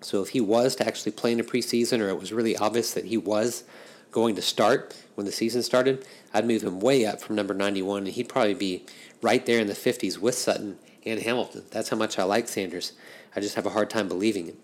So 0.03 0.21
if 0.23 0.31
he 0.31 0.41
was 0.41 0.77
to 0.77 0.87
actually 0.87 1.13
play 1.13 1.33
in 1.33 1.39
the 1.39 1.45
preseason, 1.45 2.01
or 2.01 2.09
it 2.09 2.19
was 2.19 2.33
really 2.33 2.57
obvious 2.57 2.93
that 2.93 3.07
he 3.07 3.17
was 3.17 3.65
going 4.13 4.37
to 4.37 4.43
start 4.43 4.95
when 5.15 5.27
the 5.27 5.33
season 5.33 5.63
started, 5.63 6.07
I'd 6.33 6.47
move 6.47 6.63
him 6.63 6.81
way 6.81 7.05
up 7.05 7.21
from 7.21 7.35
number 7.35 7.55
91, 7.55 8.05
and 8.05 8.09
he'd 8.09 8.29
probably 8.29 8.55
be 8.55 8.85
right 9.21 9.45
there 9.45 9.59
in 9.59 9.67
the 9.67 9.73
50s 9.73 10.19
with 10.19 10.35
Sutton 10.35 10.79
and 11.05 11.21
Hamilton. 11.21 11.65
That's 11.71 11.89
how 11.89 11.97
much 11.97 12.19
I 12.19 12.23
like 12.23 12.49
Sanders. 12.49 12.93
I 13.35 13.41
just 13.41 13.57
have 13.57 13.67
a 13.67 13.71
hard 13.71 13.91
time 13.91 14.09
believing 14.09 14.49
it. 14.49 14.57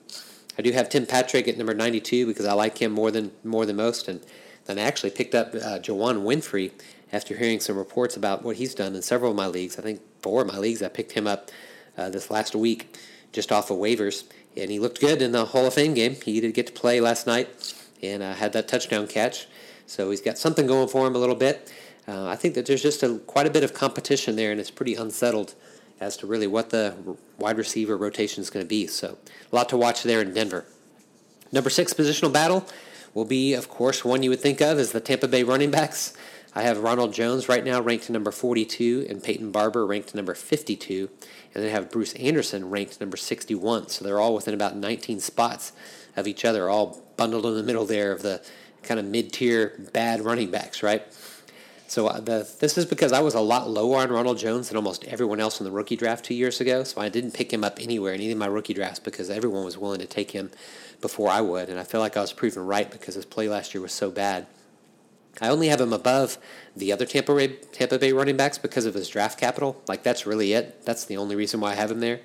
I 0.59 0.63
do 0.63 0.73
have 0.73 0.89
Tim 0.89 1.07
Patrick 1.07 1.49
at 1.49 1.57
number 1.57 1.75
92 1.75 2.27
because 2.27 2.45
I 2.45 2.53
like 2.53 2.79
him 2.79 2.93
more 2.93 3.11
than 3.11 3.31
more 3.45 3.65
than 3.65 3.77
most, 3.77 4.09
and 4.09 4.21
then 4.67 4.79
I 4.79 4.83
actually 4.83 5.11
picked 5.11 5.35
up 5.35 5.55
uh, 5.55 5.79
Juwann 5.79 6.25
Winfree 6.25 6.73
after 7.13 7.37
hearing 7.37 7.61
some 7.61 7.79
reports 7.79 8.17
about 8.17 8.43
what 8.43 8.57
he's 8.57 8.75
done 8.75 8.95
in 8.95 9.03
several 9.03 9.31
of 9.31 9.37
my 9.37 9.47
leagues. 9.47 9.79
I 9.79 9.83
think 9.83 10.01
four 10.21 10.43
of 10.43 10.49
my 10.49 10.59
leagues. 10.59 10.83
I 10.83 10.89
picked 10.89 11.13
him 11.13 11.27
up 11.27 11.51
uh, 11.97 12.11
this 12.11 12.31
last 12.31 12.55
week 12.55 12.97
just 13.33 13.53
off 13.53 13.71
of 13.71 13.79
waivers, 13.79 14.25
and 14.57 14.71
he 14.71 14.79
looked 14.79 15.01
good 15.01 15.23
in 15.23 15.33
the 15.33 15.47
Hall 15.47 15.65
of 15.65 15.75
Fame 15.75 15.95
game. 15.95 16.17
He 16.25 16.41
did 16.41 16.55
get 16.55 16.67
to 16.67 16.73
play 16.73 17.01
last 17.01 17.27
night 17.27 17.49
and 18.03 18.23
uh, 18.23 18.35
had 18.35 18.53
that 18.53 18.69
touchdown 18.69 19.07
catch. 19.07 19.47
So 19.87 20.11
he's 20.11 20.21
got 20.21 20.39
something 20.39 20.67
going 20.67 20.89
for 20.89 21.07
him 21.07 21.15
a 21.15 21.19
little 21.19 21.35
bit. 21.35 21.73
Uh, 22.07 22.27
I 22.27 22.37
think 22.37 22.55
that 22.55 22.67
there's 22.67 22.83
just 22.83 23.03
a, 23.03 23.19
quite 23.19 23.47
a 23.47 23.51
bit 23.51 23.65
of 23.65 23.75
competition 23.75 24.37
there, 24.37 24.51
and 24.51 24.61
it's 24.61 24.71
pretty 24.71 24.95
unsettled 24.95 25.55
as 26.01 26.17
to 26.19 26.27
really 26.27 26.47
what 26.47 26.71
the 26.71 26.95
wide 27.39 27.59
receiver 27.59 27.97
rotation 27.97 28.41
is 28.41 28.51
going 28.51 28.65
to 28.65 28.69
be. 28.69 28.87
So 28.87 29.19
a 29.51 29.57
lot 29.57 29.69
to 29.71 29.77
watch 29.77 30.03
there 30.03 30.21
in 30.21 30.33
Denver. 30.33 30.65
Number 31.53 31.71
six 31.71 31.93
positional 31.93 32.33
battle 32.33 32.67
will 33.15 33.25
be, 33.25 33.55
of 33.55 33.69
course, 33.69 34.05
one 34.05 34.23
you 34.23 34.31
would 34.31 34.41
think 34.41 34.61
of 34.61 34.79
as 34.79 34.93
the 34.93 35.01
Tampa 35.01 35.29
Bay 35.29 35.43
running 35.43 35.71
backs. 35.71 36.15
I 36.55 36.63
have 36.63 36.79
Ronald 36.79 37.13
Jones 37.13 37.49
right 37.49 37.65
now 37.65 37.81
ranked 37.81 38.09
number 38.11 38.31
42 38.31 39.07
and 39.09 39.23
Peyton 39.23 39.51
Barber 39.51 39.87
ranked 39.87 40.15
number 40.15 40.35
52. 40.35 41.11
And 41.55 41.63
then 41.63 41.71
I 41.71 41.73
have 41.73 41.91
Bruce 41.91 42.15
Anderson 42.15 42.71
ranked 42.71 43.01
number 43.01 43.17
61. 43.17 43.89
So 43.89 44.05
they're 44.05 44.21
all 44.21 44.35
within 44.35 44.55
about 44.55 44.77
19 44.77 45.21
spots 45.21 45.73
of 46.17 46.27
each 46.27 46.45
other, 46.45 46.69
all 46.69 47.03
bundled 47.17 47.47
in 47.47 47.55
the 47.55 47.63
middle 47.63 47.85
there 47.85 48.13
of 48.13 48.23
the 48.23 48.43
kind 48.83 49.01
of 49.01 49.07
mid-tier 49.07 49.75
bad 49.93 50.21
running 50.21 50.51
backs, 50.51 50.83
right? 50.83 51.03
So 51.89 52.07
uh, 52.07 52.21
the, 52.21 52.49
this 52.61 52.77
is 52.77 52.85
because 52.85 53.13
I 53.13 53.21
was 53.21 53.35
a 53.35 53.41
lot 53.41 53.69
lower 53.69 53.99
on 53.99 54.11
Ronald 54.11 54.37
Jones 54.37 54.69
than 54.69 54.77
almost 54.77 55.05
everyone 55.05 55.41
else 55.41 55.59
in 55.59 55.65
the 55.65 55.71
rookie 55.71 55.97
draft 55.97 56.25
two 56.25 56.35
years 56.35 56.61
ago. 56.61 56.85
So 56.85 57.01
I 57.01 57.09
didn't 57.09 57.33
pick 57.33 57.51
him 57.51 57.65
up 57.65 57.79
anywhere 57.81 58.13
in 58.13 58.21
any 58.21 58.31
of 58.31 58.39
my 58.39 58.47
rookie 58.47 58.75
drafts 58.75 58.99
because 58.99 59.31
everyone 59.31 59.65
was 59.65 59.79
willing 59.79 60.01
to 60.01 60.07
take 60.07 60.31
him 60.31 60.51
before 61.01 61.31
I 61.31 61.41
would, 61.41 61.69
and 61.69 61.79
I 61.79 61.85
feel 61.85 62.01
like 62.01 62.17
I 62.17 62.21
was 62.21 62.33
proven 62.33 62.67
right 62.67 62.91
because 62.91 63.15
his 63.15 63.25
play 63.25 63.49
last 63.49 63.73
year 63.73 63.81
was 63.81 63.93
so 63.93 64.11
bad. 64.11 64.47
I 65.41 65.49
only 65.49 65.69
have 65.69 65.81
him 65.81 65.93
above 65.93 66.39
the 66.77 66.93
other 66.93 67.07
Tampa 67.07 67.35
Bay, 67.35 67.49
Tampa 67.73 67.99
Bay 67.99 68.13
running 68.13 68.37
backs 68.37 68.59
because 68.59 68.87
of 68.87 68.95
his 68.95 69.09
draft 69.09 69.39
capital. 69.39 69.81
Like, 69.87 70.03
that's 70.03 70.27
really 70.27 70.53
it. 70.53 70.85
That's 70.85 71.05
the 71.05 71.17
only 71.17 71.37
reason 71.37 71.61
why 71.61 71.73
I 71.73 71.75
have 71.75 71.91
him 71.91 72.01
there. 72.01 72.21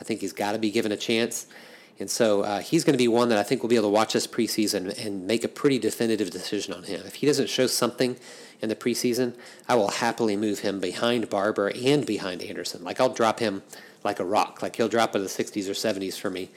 I 0.00 0.04
think 0.04 0.20
he's 0.20 0.32
got 0.32 0.52
to 0.52 0.58
be 0.58 0.70
given 0.70 0.92
a 0.92 0.96
chance. 0.96 1.46
And 1.98 2.10
so 2.10 2.42
uh, 2.42 2.60
he's 2.60 2.84
going 2.84 2.92
to 2.92 2.98
be 2.98 3.08
one 3.08 3.30
that 3.30 3.38
I 3.38 3.42
think 3.42 3.62
we'll 3.62 3.70
be 3.70 3.76
able 3.76 3.88
to 3.88 3.94
watch 3.94 4.12
this 4.12 4.26
preseason 4.26 5.02
and 5.02 5.26
make 5.26 5.44
a 5.44 5.48
pretty 5.48 5.78
definitive 5.78 6.30
decision 6.30 6.74
on 6.74 6.82
him. 6.82 7.02
If 7.06 7.16
he 7.16 7.26
doesn't 7.26 7.48
show 7.48 7.66
something 7.66 8.16
in 8.60 8.68
the 8.68 8.76
preseason, 8.76 9.34
I 9.66 9.76
will 9.76 9.88
happily 9.88 10.36
move 10.36 10.60
him 10.60 10.78
behind 10.78 11.30
Barber 11.30 11.68
and 11.68 12.04
behind 12.04 12.42
Anderson. 12.42 12.84
Like 12.84 13.00
I'll 13.00 13.12
drop 13.12 13.40
him 13.40 13.62
like 14.04 14.20
a 14.20 14.24
rock. 14.24 14.60
Like 14.60 14.76
he'll 14.76 14.88
drop 14.88 15.16
in 15.16 15.22
the 15.22 15.28
60s 15.28 15.68
or 15.68 15.72
70s 15.72 16.18
for 16.18 16.30
me. 16.30 16.50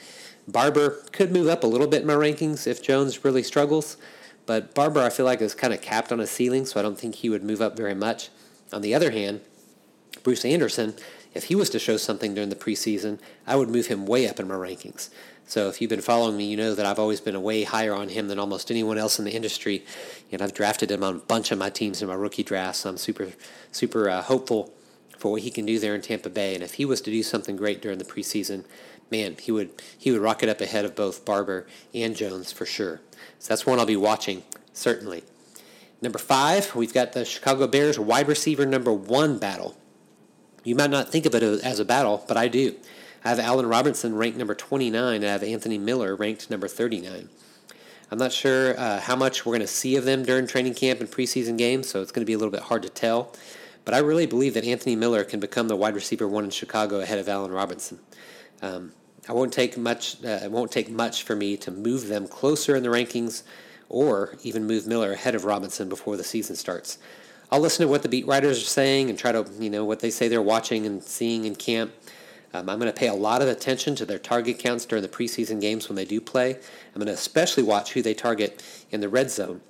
Barber 0.47 1.01
could 1.11 1.31
move 1.31 1.47
up 1.47 1.63
a 1.63 1.67
little 1.67 1.87
bit 1.87 2.01
in 2.01 2.07
my 2.07 2.13
rankings 2.13 2.67
if 2.67 2.81
Jones 2.81 3.23
really 3.23 3.43
struggles, 3.43 3.97
but 4.49 4.73
Barber 4.73 5.01
I 5.01 5.11
feel 5.11 5.27
like 5.27 5.41
is 5.41 5.53
kind 5.53 5.73
of 5.75 5.81
capped 5.81 6.11
on 6.11 6.19
a 6.19 6.25
ceiling, 6.25 6.65
so 6.65 6.79
I 6.79 6.83
don't 6.83 6.97
think 6.97 7.13
he 7.13 7.29
would 7.29 7.43
move 7.43 7.61
up 7.61 7.77
very 7.77 7.93
much. 7.93 8.29
On 8.73 8.81
the 8.81 8.95
other 8.95 9.11
hand, 9.11 9.41
Bruce 10.23 10.43
Anderson 10.43 10.95
if 11.33 11.45
he 11.45 11.55
was 11.55 11.69
to 11.69 11.79
show 11.79 11.97
something 11.97 12.33
during 12.33 12.49
the 12.49 12.55
preseason, 12.55 13.19
I 13.45 13.55
would 13.55 13.69
move 13.69 13.85
him 13.87 14.07
way 14.07 14.27
up 14.27 14.39
in 14.39 14.47
my 14.47 14.55
rankings. 14.55 15.09
So 15.45 15.69
if 15.69 15.79
you've 15.79 15.89
been 15.89 16.01
following 16.01 16.37
me, 16.37 16.45
you 16.45 16.57
know 16.57 16.73
that 16.75 16.85
I've 16.85 16.99
always 16.99 17.21
been 17.21 17.39
way 17.41 17.63
higher 17.63 17.93
on 17.93 18.09
him 18.09 18.27
than 18.27 18.39
almost 18.39 18.71
anyone 18.71 18.97
else 18.97 19.19
in 19.19 19.25
the 19.25 19.35
industry, 19.35 19.85
and 20.31 20.41
I've 20.41 20.53
drafted 20.53 20.91
him 20.91 21.03
on 21.03 21.15
a 21.17 21.19
bunch 21.19 21.51
of 21.51 21.57
my 21.57 21.69
teams 21.69 22.01
in 22.01 22.07
my 22.07 22.15
rookie 22.15 22.43
drafts. 22.43 22.79
So 22.79 22.89
I'm 22.89 22.97
super, 22.97 23.29
super 23.71 24.09
uh, 24.09 24.21
hopeful 24.23 24.73
for 25.17 25.31
what 25.31 25.41
he 25.41 25.51
can 25.51 25.65
do 25.65 25.79
there 25.79 25.95
in 25.95 26.01
Tampa 26.01 26.29
Bay. 26.29 26.55
And 26.55 26.63
if 26.63 26.75
he 26.75 26.85
was 26.85 27.01
to 27.01 27.11
do 27.11 27.23
something 27.23 27.55
great 27.55 27.81
during 27.81 27.99
the 27.99 28.05
preseason, 28.05 28.65
man, 29.11 29.37
he 29.39 29.51
would 29.51 29.71
he 29.97 30.11
would 30.11 30.21
rocket 30.21 30.49
up 30.49 30.61
ahead 30.61 30.85
of 30.85 30.95
both 30.95 31.25
Barber 31.25 31.67
and 31.93 32.15
Jones 32.15 32.51
for 32.51 32.65
sure. 32.65 33.01
So 33.39 33.49
that's 33.49 33.65
one 33.65 33.79
I'll 33.79 33.85
be 33.85 33.95
watching 33.95 34.43
certainly. 34.73 35.23
Number 36.01 36.19
five, 36.19 36.73
we've 36.75 36.93
got 36.93 37.11
the 37.11 37.25
Chicago 37.25 37.67
Bears 37.67 37.99
wide 37.99 38.27
receiver 38.27 38.65
number 38.65 38.93
one 38.93 39.37
battle. 39.37 39.77
You 40.63 40.75
might 40.75 40.89
not 40.89 41.09
think 41.09 41.25
of 41.25 41.35
it 41.35 41.43
as 41.43 41.79
a 41.79 41.85
battle, 41.85 42.23
but 42.27 42.37
I 42.37 42.47
do. 42.47 42.75
I 43.23 43.29
have 43.29 43.39
Allen 43.39 43.65
Robinson 43.65 44.15
ranked 44.15 44.37
number 44.37 44.55
29, 44.55 45.15
and 45.15 45.25
I 45.25 45.31
have 45.31 45.43
Anthony 45.43 45.77
Miller 45.77 46.15
ranked 46.15 46.49
number 46.49 46.69
39. 46.69 47.29
I'm 48.11 48.17
not 48.17 48.31
sure 48.31 48.79
uh, 48.79 49.01
how 49.01 49.15
much 49.15 49.45
we're 49.45 49.51
going 49.51 49.61
to 49.61 49.67
see 49.67 49.97
of 49.97 50.05
them 50.05 50.23
during 50.23 50.47
training 50.47 50.73
camp 50.73 51.01
and 51.01 51.09
preseason 51.09 51.57
games, 51.57 51.89
so 51.89 52.01
it's 52.01 52.11
going 52.11 52.21
to 52.21 52.25
be 52.25 52.33
a 52.33 52.37
little 52.37 52.51
bit 52.51 52.61
hard 52.61 52.81
to 52.83 52.89
tell. 52.89 53.35
But 53.83 53.93
I 53.93 53.99
really 53.99 54.25
believe 54.25 54.53
that 54.53 54.63
Anthony 54.63 54.95
Miller 54.95 55.23
can 55.23 55.39
become 55.39 55.67
the 55.67 55.75
wide 55.75 55.95
receiver 55.95 56.27
one 56.27 56.45
in 56.45 56.49
Chicago 56.49 57.01
ahead 57.01 57.19
of 57.19 57.27
Allen 57.27 57.51
Robinson. 57.51 57.99
Um, 58.61 58.93
I 59.27 59.33
won't 59.33 59.53
take 59.53 59.77
much. 59.77 60.23
Uh, 60.23 60.39
it 60.43 60.51
won't 60.51 60.71
take 60.71 60.89
much 60.89 61.23
for 61.23 61.35
me 61.35 61.57
to 61.57 61.71
move 61.71 62.07
them 62.07 62.27
closer 62.27 62.75
in 62.75 62.83
the 62.83 62.89
rankings, 62.89 63.43
or 63.89 64.35
even 64.43 64.65
move 64.65 64.87
Miller 64.87 65.11
ahead 65.11 65.35
of 65.35 65.45
Robinson 65.45 65.89
before 65.89 66.17
the 66.17 66.23
season 66.23 66.55
starts. 66.55 66.97
I'll 67.51 67.59
listen 67.59 67.85
to 67.85 67.89
what 67.89 68.03
the 68.03 68.09
beat 68.09 68.27
writers 68.27 68.61
are 68.61 68.65
saying 68.65 69.09
and 69.09 69.17
try 69.17 69.31
to, 69.31 69.45
you 69.59 69.71
know, 69.71 69.83
what 69.83 69.99
they 69.99 70.11
say 70.11 70.27
they're 70.27 70.41
watching 70.41 70.85
and 70.85 71.03
seeing 71.03 71.45
in 71.45 71.55
camp. 71.55 71.91
Um, 72.53 72.69
I'm 72.69 72.79
going 72.79 72.91
to 72.91 72.97
pay 72.97 73.07
a 73.07 73.13
lot 73.13 73.41
of 73.41 73.47
attention 73.47 73.95
to 73.95 74.05
their 74.05 74.19
target 74.19 74.59
counts 74.59 74.85
during 74.85 75.01
the 75.01 75.09
preseason 75.09 75.59
games 75.59 75.89
when 75.89 75.95
they 75.95 76.05
do 76.05 76.21
play. 76.21 76.53
I'm 76.53 76.95
going 76.95 77.07
to 77.07 77.13
especially 77.13 77.63
watch 77.63 77.93
who 77.93 78.01
they 78.01 78.13
target 78.13 78.63
in 78.91 79.01
the 79.01 79.09
red 79.09 79.31
zone. 79.31 79.61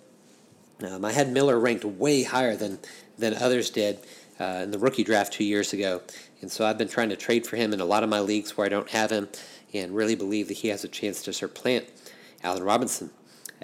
Um, 0.87 1.03
I 1.03 1.11
had 1.11 1.31
Miller 1.31 1.59
ranked 1.59 1.83
way 1.83 2.23
higher 2.23 2.55
than 2.55 2.79
than 3.17 3.33
others 3.33 3.69
did 3.69 3.99
uh, 4.39 4.61
in 4.63 4.71
the 4.71 4.79
rookie 4.79 5.03
draft 5.03 5.33
two 5.33 5.43
years 5.43 5.73
ago, 5.73 6.01
and 6.41 6.51
so 6.51 6.65
I've 6.65 6.77
been 6.77 6.87
trying 6.87 7.09
to 7.09 7.15
trade 7.15 7.45
for 7.45 7.55
him 7.55 7.73
in 7.73 7.79
a 7.79 7.85
lot 7.85 8.03
of 8.03 8.09
my 8.09 8.19
leagues 8.19 8.55
where 8.55 8.65
I 8.65 8.69
don't 8.69 8.89
have 8.89 9.11
him, 9.11 9.27
and 9.73 9.95
really 9.95 10.15
believe 10.15 10.47
that 10.47 10.57
he 10.57 10.69
has 10.69 10.83
a 10.83 10.87
chance 10.87 11.21
to 11.23 11.33
supplant 11.33 11.85
Allen 12.43 12.63
Robinson. 12.63 13.11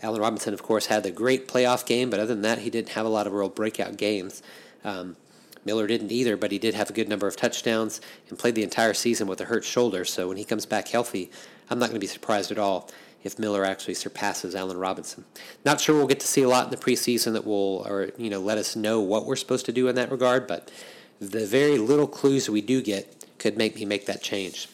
Allen 0.02 0.22
Robinson, 0.22 0.54
of 0.54 0.62
course, 0.62 0.88
had 0.88 1.04
the 1.04 1.12
great 1.12 1.48
playoff 1.48 1.86
game, 1.86 2.10
but 2.10 2.20
other 2.20 2.34
than 2.34 2.42
that, 2.42 2.60
he 2.60 2.70
didn't 2.70 2.90
have 2.90 3.06
a 3.06 3.10
lot 3.10 3.28
of 3.28 3.34
real 3.34 3.50
breakout 3.50 3.98
games. 3.98 4.44
Um, 4.84 5.16
Miller 5.64 5.88
didn't 5.88 6.12
either, 6.12 6.38
but 6.38 6.52
he 6.52 6.60
did 6.60 6.76
have 6.76 6.90
a 6.90 6.94
good 6.94 7.10
number 7.10 7.28
of 7.28 7.36
touchdowns 7.36 8.00
and 8.30 8.38
played 8.38 8.56
the 8.56 8.64
entire 8.64 8.94
season 8.94 9.28
with 9.28 9.42
a 9.42 9.46
hurt 9.46 9.64
shoulder. 9.64 10.06
So 10.06 10.28
when 10.28 10.38
he 10.38 10.44
comes 10.44 10.66
back 10.66 10.90
healthy, 10.90 11.32
I'm 11.70 11.80
not 11.80 11.88
going 11.88 11.96
to 11.96 12.00
be 12.00 12.08
surprised 12.08 12.52
at 12.52 12.60
all 12.60 12.90
if 13.26 13.40
Miller 13.40 13.66
actually 13.66 13.96
surpasses 13.96 14.56
Allen 14.56 14.78
Robinson. 14.78 15.26
Not 15.66 15.82
sure 15.82 15.96
we'll 15.96 16.08
get 16.08 16.20
to 16.20 16.28
see 16.28 16.44
a 16.44 16.48
lot 16.48 16.66
in 16.66 16.72
the 16.72 16.78
preseason 16.78 17.34
that 17.34 17.44
will, 17.44 17.84
or 17.88 18.12
you 18.18 18.30
know, 18.30 18.40
let 18.40 18.60
us 18.60 18.76
know 18.76 19.02
what 19.02 19.26
we're 19.26 19.36
supposed 19.36 19.66
to 19.66 19.74
do 19.74 19.88
in 19.88 19.96
that 19.96 20.12
regard. 20.12 20.46
But 20.46 20.72
the 21.20 21.46
very 21.46 21.80
little 21.80 22.08
clues 22.08 22.50
we 22.50 22.62
do 22.62 22.84
get 22.84 23.26
could 23.40 23.58
make 23.58 23.76
me 23.76 23.84
make 23.84 24.06
that 24.06 24.22
change. 24.22 24.70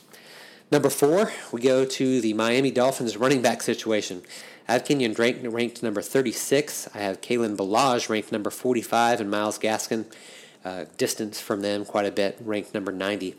Number 0.70 0.90
four, 0.90 1.32
we 1.52 1.62
go 1.62 1.86
to 1.86 2.22
the 2.22 2.34
Miami 2.34 2.72
Dolphins 2.72 3.16
running 3.16 3.42
back 3.42 3.62
situation. 3.62 4.22
I 4.68 4.74
have 4.74 4.84
Kenyan 4.84 5.16
Drake 5.16 5.38
ranked 5.44 5.82
number 5.82 6.02
36. 6.02 6.90
I 6.94 7.00
have 7.00 7.22
Kalen 7.22 7.56
Ballage 7.56 8.10
ranked 8.10 8.32
number 8.32 8.50
45, 8.50 9.22
and 9.22 9.32
Myles 9.32 9.60
Gaskin, 9.60 10.06
uh, 10.64 10.86
distance 10.98 11.40
from 11.40 11.62
them 11.62 11.84
quite 11.86 12.06
a 12.06 12.12
bit, 12.12 12.38
ranked 12.42 12.74
number 12.74 12.92
90. 12.92 13.36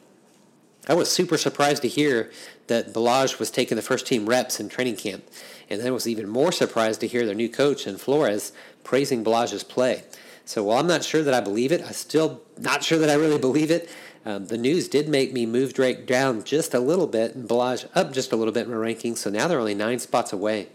I 0.89 0.95
was 0.95 1.11
super 1.11 1.39
surprised 1.39 1.83
to 1.83 1.89
hear 1.89 2.31
that 2.67 2.93
Ballage 2.93 3.39
was 3.39 3.51
taking 3.51 3.77
the 3.77 3.83
first 3.83 4.05
team 4.07 4.29
reps 4.29 4.59
in 4.59 4.69
training 4.69 4.97
camp, 4.97 5.25
and 5.71 5.81
then 5.81 5.93
was 5.93 6.09
even 6.09 6.29
more 6.29 6.51
surprised 6.51 7.01
to 7.01 7.07
hear 7.07 7.25
their 7.25 7.37
new 7.37 7.49
coach 7.49 7.87
and 7.87 8.01
Flores 8.01 8.53
praising 8.83 9.23
Ballage's 9.23 9.63
play. 9.63 10.03
So 10.45 10.65
while 10.65 10.79
I'm 10.79 10.89
not 10.89 11.05
sure 11.05 11.23
that 11.23 11.35
I 11.35 11.41
believe 11.41 11.71
it, 11.71 11.83
I'm 11.87 11.93
still 11.93 12.43
not 12.59 12.83
sure 12.83 12.99
that 12.99 13.11
I 13.11 13.15
really 13.15 13.39
believe 13.39 13.71
it. 13.71 13.89
Um, 14.25 14.47
the 14.47 14.59
news 14.59 14.89
did 14.89 15.09
make 15.09 15.33
me 15.33 15.47
move 15.47 15.73
Drake 15.73 16.05
down 16.07 16.43
just 16.43 16.75
a 16.75 16.81
little 16.81 17.07
bit 17.07 17.37
and 17.37 17.49
Ballage 17.49 17.89
up 17.95 18.13
just 18.13 18.33
a 18.33 18.37
little 18.37 18.53
bit 18.53 18.67
in 18.67 18.73
my 18.73 18.77
rankings, 18.77 19.19
so 19.19 19.31
now 19.31 19.47
they're 19.47 19.61
only 19.61 19.75
nine 19.75 20.01
spots 20.01 20.33
away. 20.33 20.69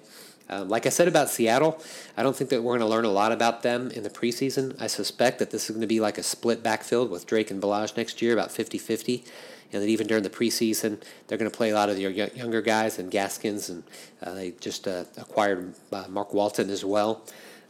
Um, 0.50 0.70
like 0.70 0.86
I 0.86 0.89
said 0.89 1.10
about 1.10 1.30
Seattle, 1.30 1.82
I 2.15 2.24
don't 2.24 2.34
think 2.36 2.50
that 2.52 2.63
we're 2.63 2.78
going 2.78 2.88
to 2.88 2.96
learn 2.96 3.04
a 3.04 3.12
lot 3.12 3.34
about 3.34 3.63
them 3.63 3.91
in 3.91 4.04
the 4.04 4.10
preseason. 4.10 4.82
I 4.82 4.88
suspect 4.88 5.39
that 5.39 5.52
this 5.52 5.65
is 5.65 5.72
going 5.72 5.82
to 5.82 5.88
be 5.88 6.00
like 6.00 6.17
a 6.17 6.24
split 6.24 6.63
backfield 6.63 7.10
with 7.10 7.26
Drake 7.26 7.52
and 7.52 7.62
Ballage 7.62 7.98
next 7.98 8.22
year, 8.22 8.32
about 8.32 8.52
50 8.52 8.78
50. 8.78 9.26
And 9.73 9.82
that 9.82 9.88
even 9.88 10.08
during 10.08 10.23
the 10.23 10.30
preseason, 10.30 11.01
they're 11.27 11.38
going 11.38 11.51
to 11.51 11.56
play 11.56 11.71
a 11.71 11.73
lot 11.73 11.89
of 11.89 11.99
your 11.99 12.12
younger 12.12 12.62
guys 12.62 12.99
and 12.99 13.12
Gaskins, 13.12 13.69
and 13.69 13.84
uh, 14.23 14.34
they 14.34 14.51
just 14.51 14.88
uh, 14.88 15.03
acquired 15.17 15.73
uh, 15.91 16.06
Mark 16.10 16.34
Walton 16.34 16.69
as 16.69 16.86
well. 16.86 17.23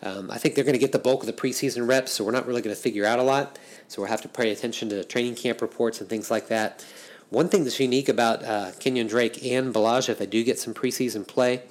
Um, 0.03 0.29
I 0.29 0.37
think 0.37 0.53
they're 0.53 0.63
going 0.63 0.73
to 0.73 0.79
get 0.79 0.91
the 0.91 0.99
bulk 0.99 1.21
of 1.21 1.27
the 1.27 1.33
preseason 1.33 1.87
reps, 1.87 2.11
so 2.11 2.23
we're 2.23 2.31
not 2.31 2.45
really 2.45 2.61
going 2.61 2.75
to 2.75 2.81
figure 2.81 3.05
out 3.05 3.17
a 3.17 3.23
lot. 3.23 3.57
So 3.87 4.01
we'll 4.01 4.11
have 4.11 4.21
to 4.21 4.27
pay 4.27 4.51
attention 4.51 4.89
to 4.89 5.03
training 5.03 5.35
camp 5.35 5.61
reports 5.61 5.99
and 5.99 6.09
things 6.09 6.29
like 6.29 6.49
that. 6.49 6.85
One 7.29 7.49
thing 7.49 7.63
that's 7.63 7.79
unique 7.79 8.07
about 8.07 8.43
uh, 8.43 8.71
Kenyan 8.79 9.09
Drake 9.09 9.43
and 9.43 9.73
Ballage, 9.73 10.07
if 10.07 10.19
they 10.19 10.27
do 10.27 10.43
get 10.43 10.59
some 10.59 10.73
preseason 10.73 11.27
play, 11.27 11.63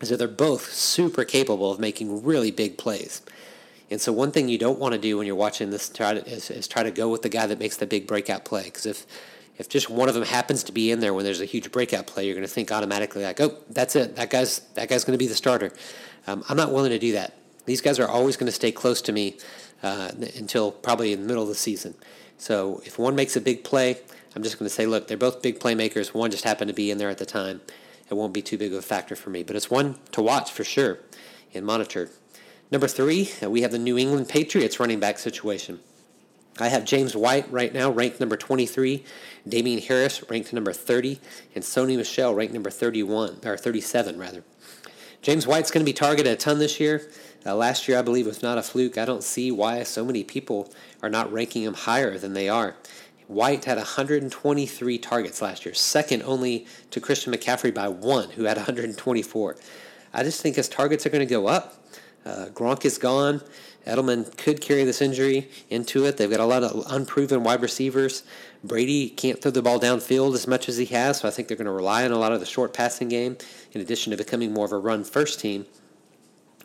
is 0.00 0.08
that 0.08 0.18
they're 0.18 0.28
both 0.28 0.72
super 0.72 1.24
capable 1.24 1.70
of 1.70 1.80
making 1.80 2.24
really 2.24 2.50
big 2.50 2.78
plays. 2.78 3.20
And 3.90 4.00
so 4.00 4.12
one 4.12 4.30
thing 4.30 4.48
you 4.48 4.56
don't 4.56 4.78
want 4.78 4.94
to 4.94 5.00
do 5.00 5.18
when 5.18 5.26
you're 5.26 5.36
watching 5.36 5.70
this 5.70 5.88
try 5.88 6.14
to, 6.14 6.26
is, 6.26 6.50
is 6.50 6.68
try 6.68 6.84
to 6.84 6.92
go 6.92 7.08
with 7.08 7.22
the 7.22 7.28
guy 7.28 7.46
that 7.46 7.58
makes 7.58 7.76
the 7.76 7.86
big 7.86 8.06
breakout 8.06 8.44
play. 8.44 8.64
Because 8.64 8.86
if 8.86 9.04
if 9.60 9.68
just 9.68 9.90
one 9.90 10.08
of 10.08 10.14
them 10.14 10.24
happens 10.24 10.64
to 10.64 10.72
be 10.72 10.90
in 10.90 11.00
there 11.00 11.12
when 11.12 11.24
there's 11.24 11.42
a 11.42 11.44
huge 11.44 11.70
breakout 11.70 12.06
play, 12.06 12.24
you're 12.24 12.34
going 12.34 12.46
to 12.46 12.52
think 12.52 12.72
automatically 12.72 13.22
like, 13.22 13.40
oh, 13.40 13.56
that's 13.68 13.94
it. 13.94 14.16
That 14.16 14.30
guy's 14.30 14.60
that 14.74 14.88
guy's 14.88 15.04
going 15.04 15.16
to 15.16 15.22
be 15.22 15.28
the 15.28 15.34
starter. 15.34 15.72
Um, 16.26 16.42
I'm 16.48 16.56
not 16.56 16.72
willing 16.72 16.90
to 16.90 16.98
do 16.98 17.12
that. 17.12 17.34
These 17.66 17.82
guys 17.82 18.00
are 18.00 18.08
always 18.08 18.36
going 18.36 18.46
to 18.46 18.52
stay 18.52 18.72
close 18.72 19.02
to 19.02 19.12
me 19.12 19.36
uh, 19.82 20.12
until 20.36 20.72
probably 20.72 21.12
in 21.12 21.20
the 21.20 21.26
middle 21.26 21.42
of 21.42 21.48
the 21.48 21.54
season. 21.54 21.94
So 22.38 22.80
if 22.86 22.98
one 22.98 23.14
makes 23.14 23.36
a 23.36 23.40
big 23.40 23.62
play, 23.62 23.98
I'm 24.34 24.42
just 24.42 24.58
going 24.58 24.68
to 24.68 24.74
say, 24.74 24.86
look, 24.86 25.08
they're 25.08 25.18
both 25.18 25.42
big 25.42 25.60
playmakers. 25.60 26.14
One 26.14 26.30
just 26.30 26.44
happened 26.44 26.68
to 26.68 26.74
be 26.74 26.90
in 26.90 26.98
there 26.98 27.10
at 27.10 27.18
the 27.18 27.26
time 27.26 27.60
it 28.10 28.14
won't 28.14 28.32
be 28.32 28.42
too 28.42 28.58
big 28.58 28.72
of 28.72 28.78
a 28.78 28.82
factor 28.82 29.14
for 29.14 29.30
me. 29.30 29.42
But 29.42 29.56
it's 29.56 29.70
one 29.70 29.96
to 30.12 30.20
watch 30.20 30.50
for 30.50 30.64
sure 30.64 30.98
and 31.54 31.64
monitor. 31.64 32.10
Number 32.70 32.88
three, 32.88 33.30
uh, 33.42 33.50
we 33.50 33.62
have 33.62 33.72
the 33.72 33.78
New 33.78 33.96
England 33.96 34.28
Patriots 34.28 34.80
running 34.80 35.00
back 35.00 35.18
situation. 35.18 35.80
I 36.60 36.68
have 36.68 36.84
James 36.84 37.16
White 37.16 37.50
right 37.50 37.72
now 37.72 37.90
ranked 37.90 38.20
number 38.20 38.36
23, 38.36 39.04
Damien 39.48 39.80
Harris 39.80 40.22
ranked 40.28 40.52
number 40.52 40.72
30, 40.72 41.20
and 41.54 41.64
Sony 41.64 41.96
Michel 41.96 42.34
ranked 42.34 42.54
number 42.54 42.70
31 42.70 43.40
or 43.44 43.56
37 43.56 44.18
rather. 44.18 44.44
James 45.22 45.46
White's 45.46 45.70
going 45.70 45.84
to 45.84 45.90
be 45.90 45.94
targeted 45.94 46.32
a 46.32 46.36
ton 46.36 46.58
this 46.58 46.80
year. 46.80 47.10
Uh, 47.44 47.54
last 47.54 47.88
year, 47.88 47.98
I 47.98 48.02
believe, 48.02 48.26
was 48.26 48.42
not 48.42 48.58
a 48.58 48.62
fluke. 48.62 48.98
I 48.98 49.04
don't 49.04 49.22
see 49.22 49.50
why 49.50 49.82
so 49.82 50.04
many 50.04 50.24
people 50.24 50.72
are 51.02 51.10
not 51.10 51.32
ranking 51.32 51.62
him 51.62 51.74
higher 51.74 52.18
than 52.18 52.32
they 52.32 52.48
are. 52.48 52.76
White 53.26 53.64
had 53.64 53.76
123 53.76 54.98
targets 54.98 55.40
last 55.40 55.64
year, 55.64 55.74
second 55.74 56.22
only 56.24 56.66
to 56.90 57.00
Christian 57.00 57.32
McCaffrey 57.32 57.72
by 57.72 57.88
one, 57.88 58.30
who 58.30 58.44
had 58.44 58.56
124. 58.56 59.56
I 60.12 60.22
just 60.22 60.40
think 60.40 60.56
his 60.56 60.68
targets 60.68 61.06
are 61.06 61.10
going 61.10 61.20
to 61.20 61.26
go 61.26 61.46
up. 61.46 61.76
Uh, 62.24 62.46
Gronk 62.52 62.84
is 62.84 62.98
gone. 62.98 63.40
Edelman 63.86 64.36
could 64.36 64.60
carry 64.60 64.84
this 64.84 65.00
injury 65.00 65.48
into 65.70 66.04
it. 66.04 66.16
They've 66.16 66.30
got 66.30 66.40
a 66.40 66.44
lot 66.44 66.62
of 66.62 66.84
unproven 66.88 67.42
wide 67.42 67.62
receivers. 67.62 68.22
Brady 68.62 69.08
can't 69.08 69.40
throw 69.40 69.50
the 69.50 69.62
ball 69.62 69.80
downfield 69.80 70.34
as 70.34 70.46
much 70.46 70.68
as 70.68 70.76
he 70.76 70.84
has, 70.86 71.20
so 71.20 71.28
I 71.28 71.30
think 71.30 71.48
they're 71.48 71.56
going 71.56 71.64
to 71.66 71.72
rely 71.72 72.04
on 72.04 72.12
a 72.12 72.18
lot 72.18 72.32
of 72.32 72.40
the 72.40 72.46
short 72.46 72.74
passing 72.74 73.08
game 73.08 73.38
in 73.72 73.80
addition 73.80 74.10
to 74.10 74.18
becoming 74.18 74.52
more 74.52 74.66
of 74.66 74.72
a 74.72 74.78
run 74.78 75.02
first 75.02 75.40
team. 75.40 75.64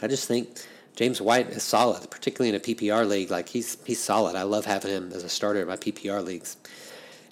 I 0.01 0.07
just 0.07 0.27
think 0.27 0.49
James 0.95 1.21
White 1.21 1.49
is 1.49 1.63
solid, 1.63 2.09
particularly 2.11 2.49
in 2.49 2.55
a 2.55 2.59
PPR 2.59 3.07
league. 3.07 3.31
Like 3.31 3.49
he's 3.49 3.77
he's 3.85 4.01
solid. 4.01 4.35
I 4.35 4.43
love 4.43 4.65
having 4.65 4.91
him 4.91 5.11
as 5.13 5.23
a 5.23 5.29
starter 5.29 5.61
in 5.61 5.67
my 5.67 5.77
PPR 5.77 6.23
leagues. 6.23 6.57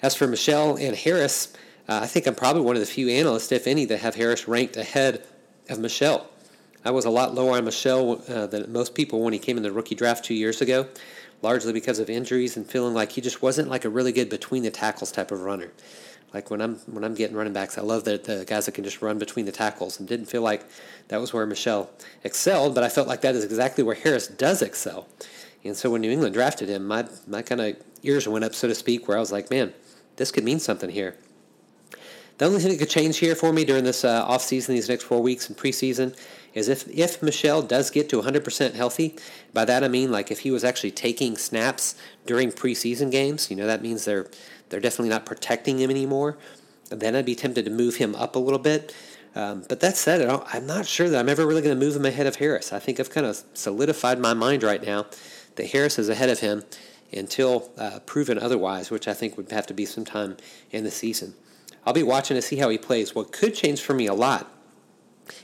As 0.00 0.14
for 0.14 0.26
Michel 0.26 0.76
and 0.76 0.96
Harris, 0.96 1.52
uh, 1.88 2.00
I 2.02 2.06
think 2.06 2.26
I'm 2.26 2.34
probably 2.34 2.62
one 2.62 2.76
of 2.76 2.80
the 2.80 2.86
few 2.86 3.08
analysts, 3.08 3.52
if 3.52 3.66
any, 3.66 3.84
that 3.86 3.98
have 3.98 4.14
Harris 4.14 4.48
ranked 4.48 4.76
ahead 4.76 5.24
of 5.68 5.78
Michel. 5.78 6.26
I 6.84 6.90
was 6.90 7.06
a 7.06 7.10
lot 7.10 7.34
lower 7.34 7.56
on 7.56 7.64
Michel 7.64 8.22
uh, 8.28 8.46
than 8.46 8.70
most 8.70 8.94
people 8.94 9.22
when 9.22 9.32
he 9.32 9.38
came 9.38 9.56
in 9.56 9.62
the 9.62 9.72
rookie 9.72 9.94
draft 9.94 10.24
two 10.24 10.34
years 10.34 10.60
ago, 10.60 10.86
largely 11.40 11.72
because 11.72 11.98
of 11.98 12.10
injuries 12.10 12.56
and 12.56 12.66
feeling 12.66 12.92
like 12.92 13.12
he 13.12 13.20
just 13.20 13.40
wasn't 13.40 13.68
like 13.68 13.84
a 13.84 13.88
really 13.88 14.12
good 14.12 14.28
between 14.28 14.62
the 14.62 14.70
tackles 14.70 15.10
type 15.10 15.30
of 15.30 15.40
runner. 15.40 15.72
Like 16.34 16.50
when 16.50 16.60
I'm 16.60 16.76
when 16.86 17.04
I'm 17.04 17.14
getting 17.14 17.36
running 17.36 17.52
backs, 17.52 17.78
I 17.78 17.82
love 17.82 18.04
that 18.04 18.24
the 18.24 18.44
guys 18.44 18.66
that 18.66 18.72
can 18.72 18.84
just 18.84 19.00
run 19.00 19.18
between 19.18 19.46
the 19.46 19.52
tackles, 19.52 19.98
and 19.98 20.08
didn't 20.08 20.26
feel 20.26 20.42
like 20.42 20.66
that 21.08 21.20
was 21.20 21.32
where 21.32 21.46
Michel 21.46 21.88
excelled. 22.24 22.74
But 22.74 22.82
I 22.82 22.88
felt 22.88 23.06
like 23.06 23.20
that 23.20 23.36
is 23.36 23.44
exactly 23.44 23.84
where 23.84 23.94
Harris 23.94 24.26
does 24.26 24.60
excel. 24.60 25.06
And 25.64 25.76
so 25.76 25.90
when 25.90 26.02
New 26.02 26.10
England 26.10 26.34
drafted 26.34 26.68
him, 26.68 26.86
my 26.86 27.06
my 27.26 27.40
kind 27.42 27.60
of 27.60 27.76
ears 28.02 28.28
went 28.28 28.44
up, 28.44 28.54
so 28.54 28.68
to 28.68 28.74
speak, 28.74 29.06
where 29.06 29.16
I 29.16 29.20
was 29.20 29.32
like, 29.32 29.48
man, 29.48 29.72
this 30.16 30.32
could 30.32 30.44
mean 30.44 30.58
something 30.58 30.90
here. 30.90 31.16
The 32.38 32.46
only 32.46 32.58
thing 32.58 32.72
that 32.72 32.78
could 32.78 32.90
change 32.90 33.18
here 33.18 33.36
for 33.36 33.52
me 33.52 33.64
during 33.64 33.84
this 33.84 34.04
uh, 34.04 34.28
offseason, 34.28 34.68
these 34.68 34.88
next 34.88 35.04
four 35.04 35.22
weeks 35.22 35.48
in 35.48 35.54
preseason, 35.54 36.18
is 36.54 36.68
if, 36.68 36.88
if 36.88 37.22
Michel 37.22 37.62
does 37.62 37.90
get 37.90 38.08
to 38.10 38.22
100% 38.22 38.74
healthy. 38.74 39.16
By 39.52 39.64
that 39.64 39.84
I 39.84 39.88
mean 39.88 40.10
like 40.10 40.30
if 40.30 40.40
he 40.40 40.50
was 40.50 40.64
actually 40.64 40.92
taking 40.92 41.36
snaps 41.36 41.96
during 42.26 42.52
preseason 42.52 43.10
games, 43.10 43.50
you 43.50 43.56
know, 43.56 43.66
that 43.66 43.82
means 43.82 44.04
they're, 44.04 44.28
they're 44.68 44.80
definitely 44.80 45.10
not 45.10 45.26
protecting 45.26 45.78
him 45.78 45.90
anymore. 45.90 46.38
Then 46.90 47.16
I'd 47.16 47.26
be 47.26 47.34
tempted 47.34 47.64
to 47.64 47.70
move 47.70 47.96
him 47.96 48.14
up 48.14 48.36
a 48.36 48.38
little 48.38 48.58
bit. 48.58 48.94
Um, 49.34 49.64
but 49.68 49.80
that 49.80 49.96
said, 49.96 50.28
I'm 50.52 50.66
not 50.66 50.86
sure 50.86 51.08
that 51.08 51.18
I'm 51.18 51.28
ever 51.28 51.44
really 51.44 51.60
going 51.60 51.76
to 51.76 51.84
move 51.84 51.96
him 51.96 52.04
ahead 52.04 52.26
of 52.26 52.36
Harris. 52.36 52.72
I 52.72 52.78
think 52.78 53.00
I've 53.00 53.10
kind 53.10 53.26
of 53.26 53.42
solidified 53.52 54.20
my 54.20 54.32
mind 54.32 54.62
right 54.62 54.82
now 54.82 55.06
that 55.56 55.66
Harris 55.66 55.98
is 55.98 56.08
ahead 56.08 56.30
of 56.30 56.38
him 56.38 56.62
until 57.12 57.70
uh, 57.76 57.98
proven 58.06 58.38
otherwise, 58.38 58.92
which 58.92 59.08
I 59.08 59.14
think 59.14 59.36
would 59.36 59.50
have 59.50 59.66
to 59.66 59.74
be 59.74 59.86
sometime 59.86 60.36
in 60.70 60.84
the 60.84 60.90
season. 60.90 61.34
I'll 61.84 61.92
be 61.92 62.04
watching 62.04 62.36
to 62.36 62.42
see 62.42 62.56
how 62.56 62.68
he 62.68 62.78
plays. 62.78 63.14
What 63.14 63.32
could 63.32 63.54
change 63.54 63.80
for 63.80 63.92
me 63.92 64.06
a 64.06 64.14
lot 64.14 64.50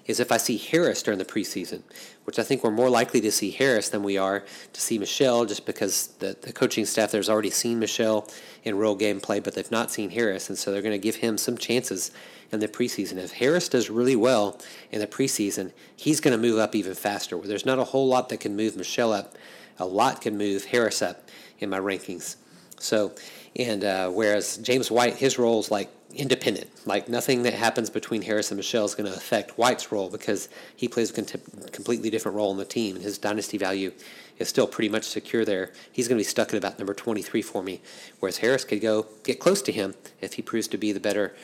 is 0.07 0.21
if 0.21 0.31
I 0.31 0.37
see 0.37 0.57
Harris 0.57 1.03
during 1.03 1.19
the 1.19 1.25
preseason, 1.25 1.83
which 2.25 2.39
I 2.39 2.43
think 2.43 2.63
we're 2.63 2.71
more 2.71 2.91
likely 2.91 3.21
to 3.23 3.33
see 3.33 3.51
Harris 3.51 3.89
than 3.89 4.03
we 4.03 4.17
are 4.19 4.45
to 4.73 4.81
see 4.81 4.99
Michel, 4.99 5.45
just 5.45 5.67
because 5.67 6.09
the, 6.19 6.37
the 6.41 6.53
coaching 6.53 6.85
staff 6.85 7.11
there's 7.11 7.29
already 7.29 7.51
seen 7.51 7.79
Michel 7.79 8.29
in 8.65 8.77
real 8.77 8.95
game 8.95 9.21
play, 9.21 9.41
but 9.41 9.55
they've 9.55 9.71
not 9.71 9.91
seen 9.91 10.11
Harris, 10.11 10.49
and 10.49 10.59
so 10.59 10.71
they're 10.71 10.83
going 10.83 10.93
to 10.93 10.99
give 10.99 11.17
him 11.17 11.39
some 11.39 11.57
chances 11.57 12.11
in 12.53 12.61
the 12.61 12.69
preseason. 12.69 13.17
If 13.17 13.33
Harris 13.33 13.69
does 13.69 13.91
really 13.91 14.17
well 14.17 14.59
in 14.91 15.01
the 15.01 15.07
preseason, 15.07 15.73
he's 15.97 16.21
going 16.21 16.33
to 16.33 16.39
move 16.39 16.59
up 16.59 16.75
even 16.75 16.95
faster. 16.95 17.37
Where 17.37 17.49
there's 17.49 17.67
not 17.67 17.79
a 17.79 17.85
whole 17.85 18.09
lot 18.09 18.29
that 18.29 18.41
can 18.41 18.57
move 18.57 18.77
Michel 18.77 19.13
up, 19.13 19.35
a 19.79 19.87
lot 19.87 20.21
can 20.21 20.37
move 20.37 20.67
Harris 20.67 21.03
up 21.03 21.29
in 21.59 21.71
my 21.71 21.79
rankings. 21.79 22.37
So, 22.79 23.13
and 23.57 23.85
uh, 23.85 24.11
whereas 24.11 24.57
James 24.59 24.91
White, 24.91 25.17
his 25.17 25.39
role 25.39 25.61
is 25.61 25.71
like 25.71 25.91
independent. 26.15 26.69
Like 26.87 27.09
nothing 27.09 27.43
that 27.45 27.55
happens 27.55 27.91
between 27.91 28.23
Harris 28.23 28.51
and 28.51 28.57
Michel 28.57 28.85
is 28.85 28.95
going 28.95 29.11
to 29.11 29.17
affect 29.17 29.59
White's 29.59 29.93
role 29.93 30.11
because 30.11 30.49
he 30.75 30.89
plays 30.89 31.11
a 31.11 31.23
completely 31.71 32.11
different 32.11 32.37
role 32.37 32.51
in 32.51 32.59
the 32.59 32.65
team, 32.65 32.97
and 32.97 33.05
his 33.05 33.19
dynasty 33.19 33.59
value 33.59 33.93
is 34.39 34.49
still 34.49 34.67
pretty 34.67 34.89
much 34.89 35.05
secure 35.05 35.45
there. 35.45 35.73
He's 35.93 36.09
going 36.09 36.17
to 36.17 36.21
be 36.21 36.29
stuck 36.29 36.49
at 36.49 36.55
about 36.55 36.79
number 36.79 36.95
23 36.95 37.43
for 37.43 37.63
me, 37.63 37.81
whereas 38.19 38.39
Harris 38.39 38.65
could 38.65 38.81
go 38.81 39.07
get 39.23 39.39
close 39.39 39.63
to 39.63 39.73
him 39.73 39.95
if 40.21 40.35
he 40.35 40.43
proves 40.43 40.69
to 40.69 40.79
be 40.79 40.93
the 40.93 41.01
better 41.01 41.35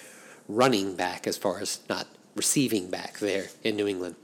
running 0.49 0.97
back 0.97 1.27
as 1.27 1.37
far 1.37 1.61
as 1.61 1.81
not 1.89 2.07
receiving 2.35 2.89
back 2.89 3.19
there 3.19 3.47
in 3.63 3.77
New 3.77 3.87
England. 3.87 4.17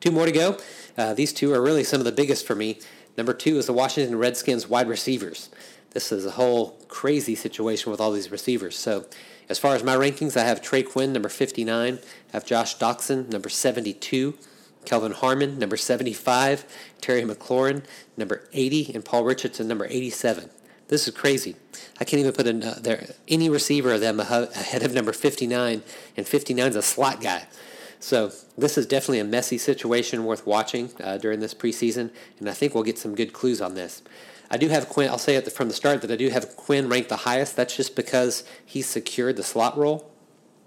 Two 0.00 0.10
more 0.12 0.26
to 0.26 0.32
go. 0.32 0.58
Uh, 0.96 1.14
these 1.14 1.32
two 1.32 1.52
are 1.52 1.60
really 1.60 1.84
some 1.84 2.00
of 2.00 2.04
the 2.04 2.12
biggest 2.12 2.46
for 2.46 2.54
me. 2.54 2.78
Number 3.16 3.34
two 3.34 3.58
is 3.58 3.66
the 3.66 3.72
Washington 3.72 4.16
Redskins 4.16 4.68
wide 4.68 4.88
receivers. 4.88 5.50
This 5.90 6.12
is 6.12 6.24
a 6.24 6.32
whole 6.32 6.78
crazy 6.86 7.34
situation 7.34 7.90
with 7.90 8.00
all 8.00 8.12
these 8.12 8.30
receivers. 8.30 8.78
So 8.78 9.06
as 9.48 9.58
far 9.58 9.74
as 9.74 9.82
my 9.82 9.96
rankings, 9.96 10.36
I 10.36 10.44
have 10.44 10.60
Trey 10.60 10.82
Quinn, 10.82 11.12
number 11.12 11.28
59. 11.28 11.98
I 11.98 12.00
have 12.32 12.44
Josh 12.44 12.76
Doctson, 12.76 13.30
number 13.30 13.48
72. 13.48 14.34
Kelvin 14.84 15.12
Harmon, 15.12 15.58
number 15.58 15.76
75. 15.76 16.64
Terry 17.00 17.22
McLaurin, 17.22 17.84
number 18.16 18.44
80. 18.52 18.92
And 18.94 19.04
Paul 19.04 19.24
Richardson, 19.24 19.68
number 19.68 19.86
87. 19.88 20.50
This 20.88 21.06
is 21.06 21.14
crazy. 21.14 21.56
I 22.00 22.04
can't 22.04 22.20
even 22.20 22.32
put 22.32 22.46
a, 22.46 22.70
uh, 22.70 22.78
there, 22.80 23.06
any 23.26 23.50
receiver 23.50 23.92
of 23.92 24.00
them 24.00 24.20
ahead 24.20 24.82
of 24.82 24.94
number 24.94 25.12
59, 25.12 25.82
and 26.16 26.26
59 26.26 26.70
is 26.70 26.76
a 26.76 26.82
slot 26.82 27.20
guy. 27.20 27.46
So 28.00 28.32
this 28.56 28.78
is 28.78 28.86
definitely 28.86 29.18
a 29.20 29.24
messy 29.24 29.58
situation 29.58 30.24
worth 30.24 30.46
watching 30.46 30.90
uh, 31.02 31.18
during 31.18 31.40
this 31.40 31.54
preseason, 31.54 32.10
and 32.38 32.48
I 32.48 32.52
think 32.52 32.74
we'll 32.74 32.84
get 32.84 32.98
some 32.98 33.14
good 33.14 33.32
clues 33.32 33.60
on 33.60 33.74
this. 33.74 34.02
I 34.50 34.56
do 34.56 34.68
have 34.68 34.88
Quinn. 34.88 35.10
I'll 35.10 35.18
say 35.18 35.36
it 35.36 35.50
from 35.52 35.68
the 35.68 35.74
start 35.74 36.00
that 36.02 36.10
I 36.10 36.16
do 36.16 36.30
have 36.30 36.56
Quinn 36.56 36.88
ranked 36.88 37.10
the 37.10 37.16
highest. 37.16 37.56
That's 37.56 37.76
just 37.76 37.96
because 37.96 38.44
he 38.64 38.82
secured 38.82 39.36
the 39.36 39.42
slot 39.42 39.76
role, 39.76 40.10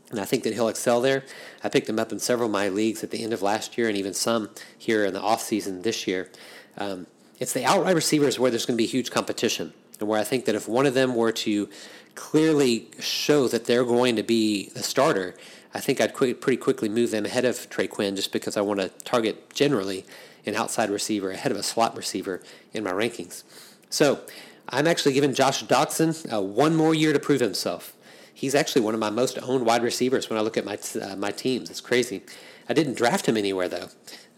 and 0.10 0.20
I 0.20 0.26
think 0.26 0.44
that 0.44 0.54
he'll 0.54 0.67
excel 0.67 1.02
there. 1.02 1.24
I 1.63 1.70
picked 1.70 1.89
him 1.89 2.00
up 2.00 2.12
in 2.12 2.20
several 2.20 2.48
of 2.48 2.52
my 2.52 2.67
leagues 2.67 3.04
at 3.04 3.12
the 3.12 3.24
end 3.24 3.34
of 3.34 3.41
last 3.41 3.78
year, 3.78 3.88
and 3.88 3.98
even 3.98 4.13
some 4.13 4.50
here 4.78 5.06
in 5.06 5.13
the 5.13 5.22
off 5.22 5.41
season 5.41 5.82
this 5.84 6.06
year. 6.06 6.30
Um, 6.78 7.08
it's 7.39 7.54
the 7.54 7.65
outright 7.65 7.96
receivers 7.96 8.38
where 8.38 8.52
there's 8.52 8.65
going 8.65 8.78
to 8.78 8.84
be 8.84 8.88
huge 8.88 9.10
competition, 9.10 9.74
and 10.00 10.08
where 10.08 10.20
I 10.20 10.24
think 10.24 10.46
that 10.46 10.56
if 10.56 10.67
one 10.67 10.86
of 10.86 10.94
them 10.94 11.15
were 11.15 11.32
to 11.32 11.70
clearly 12.13 12.89
show 13.00 13.48
that 13.48 13.65
they're 13.65 13.86
going 13.86 14.17
to 14.17 14.24
be 14.24 14.70
the 14.70 14.84
starter, 14.84 15.34
I 15.73 15.79
think 15.79 16.01
I'd 16.01 16.13
pretty 16.13 16.57
quickly 16.57 16.89
move 16.89 17.12
them 17.12 17.25
ahead 17.25 17.45
of 17.45 17.69
Trey 17.69 17.88
Quinn 17.88 18.15
just 18.15 18.31
because 18.31 18.57
I 18.57 18.62
want 18.62 18.79
to 18.81 18.89
target 19.05 19.53
generally 19.53 20.05
an 20.45 20.55
outside 20.55 20.89
receiver 20.89 21.31
ahead 21.31 21.51
of 21.51 21.57
a 21.57 21.63
slot 21.63 21.95
receiver 21.95 22.41
in 22.73 22.84
my 22.84 22.91
rankings. 22.91 23.43
So 23.89 24.21
I'm 24.69 24.88
actually 24.88 25.13
giving 25.13 25.34
Josh 25.34 25.63
Doctson 25.63 26.31
uh, 26.34 26.41
one 26.41 26.75
more 26.75 26.93
year 26.93 27.13
to 27.13 27.19
prove 27.19 27.41
himself. 27.41 27.93
He's 28.34 28.55
actually 28.55 28.81
one 28.81 28.93
of 28.93 28.99
my 28.99 29.10
most 29.10 29.38
owned 29.41 29.65
wide 29.65 29.84
receivers 29.84 30.29
when 30.29 30.39
I 30.39 30.41
look 30.41 30.57
at 30.57 30.65
my 30.65 30.77
uh, 30.99 31.15
my 31.15 31.31
teams. 31.31 31.69
It's 31.69 31.81
crazy. 31.81 32.23
I 32.67 32.73
didn't 32.73 32.95
draft 32.95 33.27
him 33.27 33.38
anywhere 33.38 33.67
though. 33.67 33.89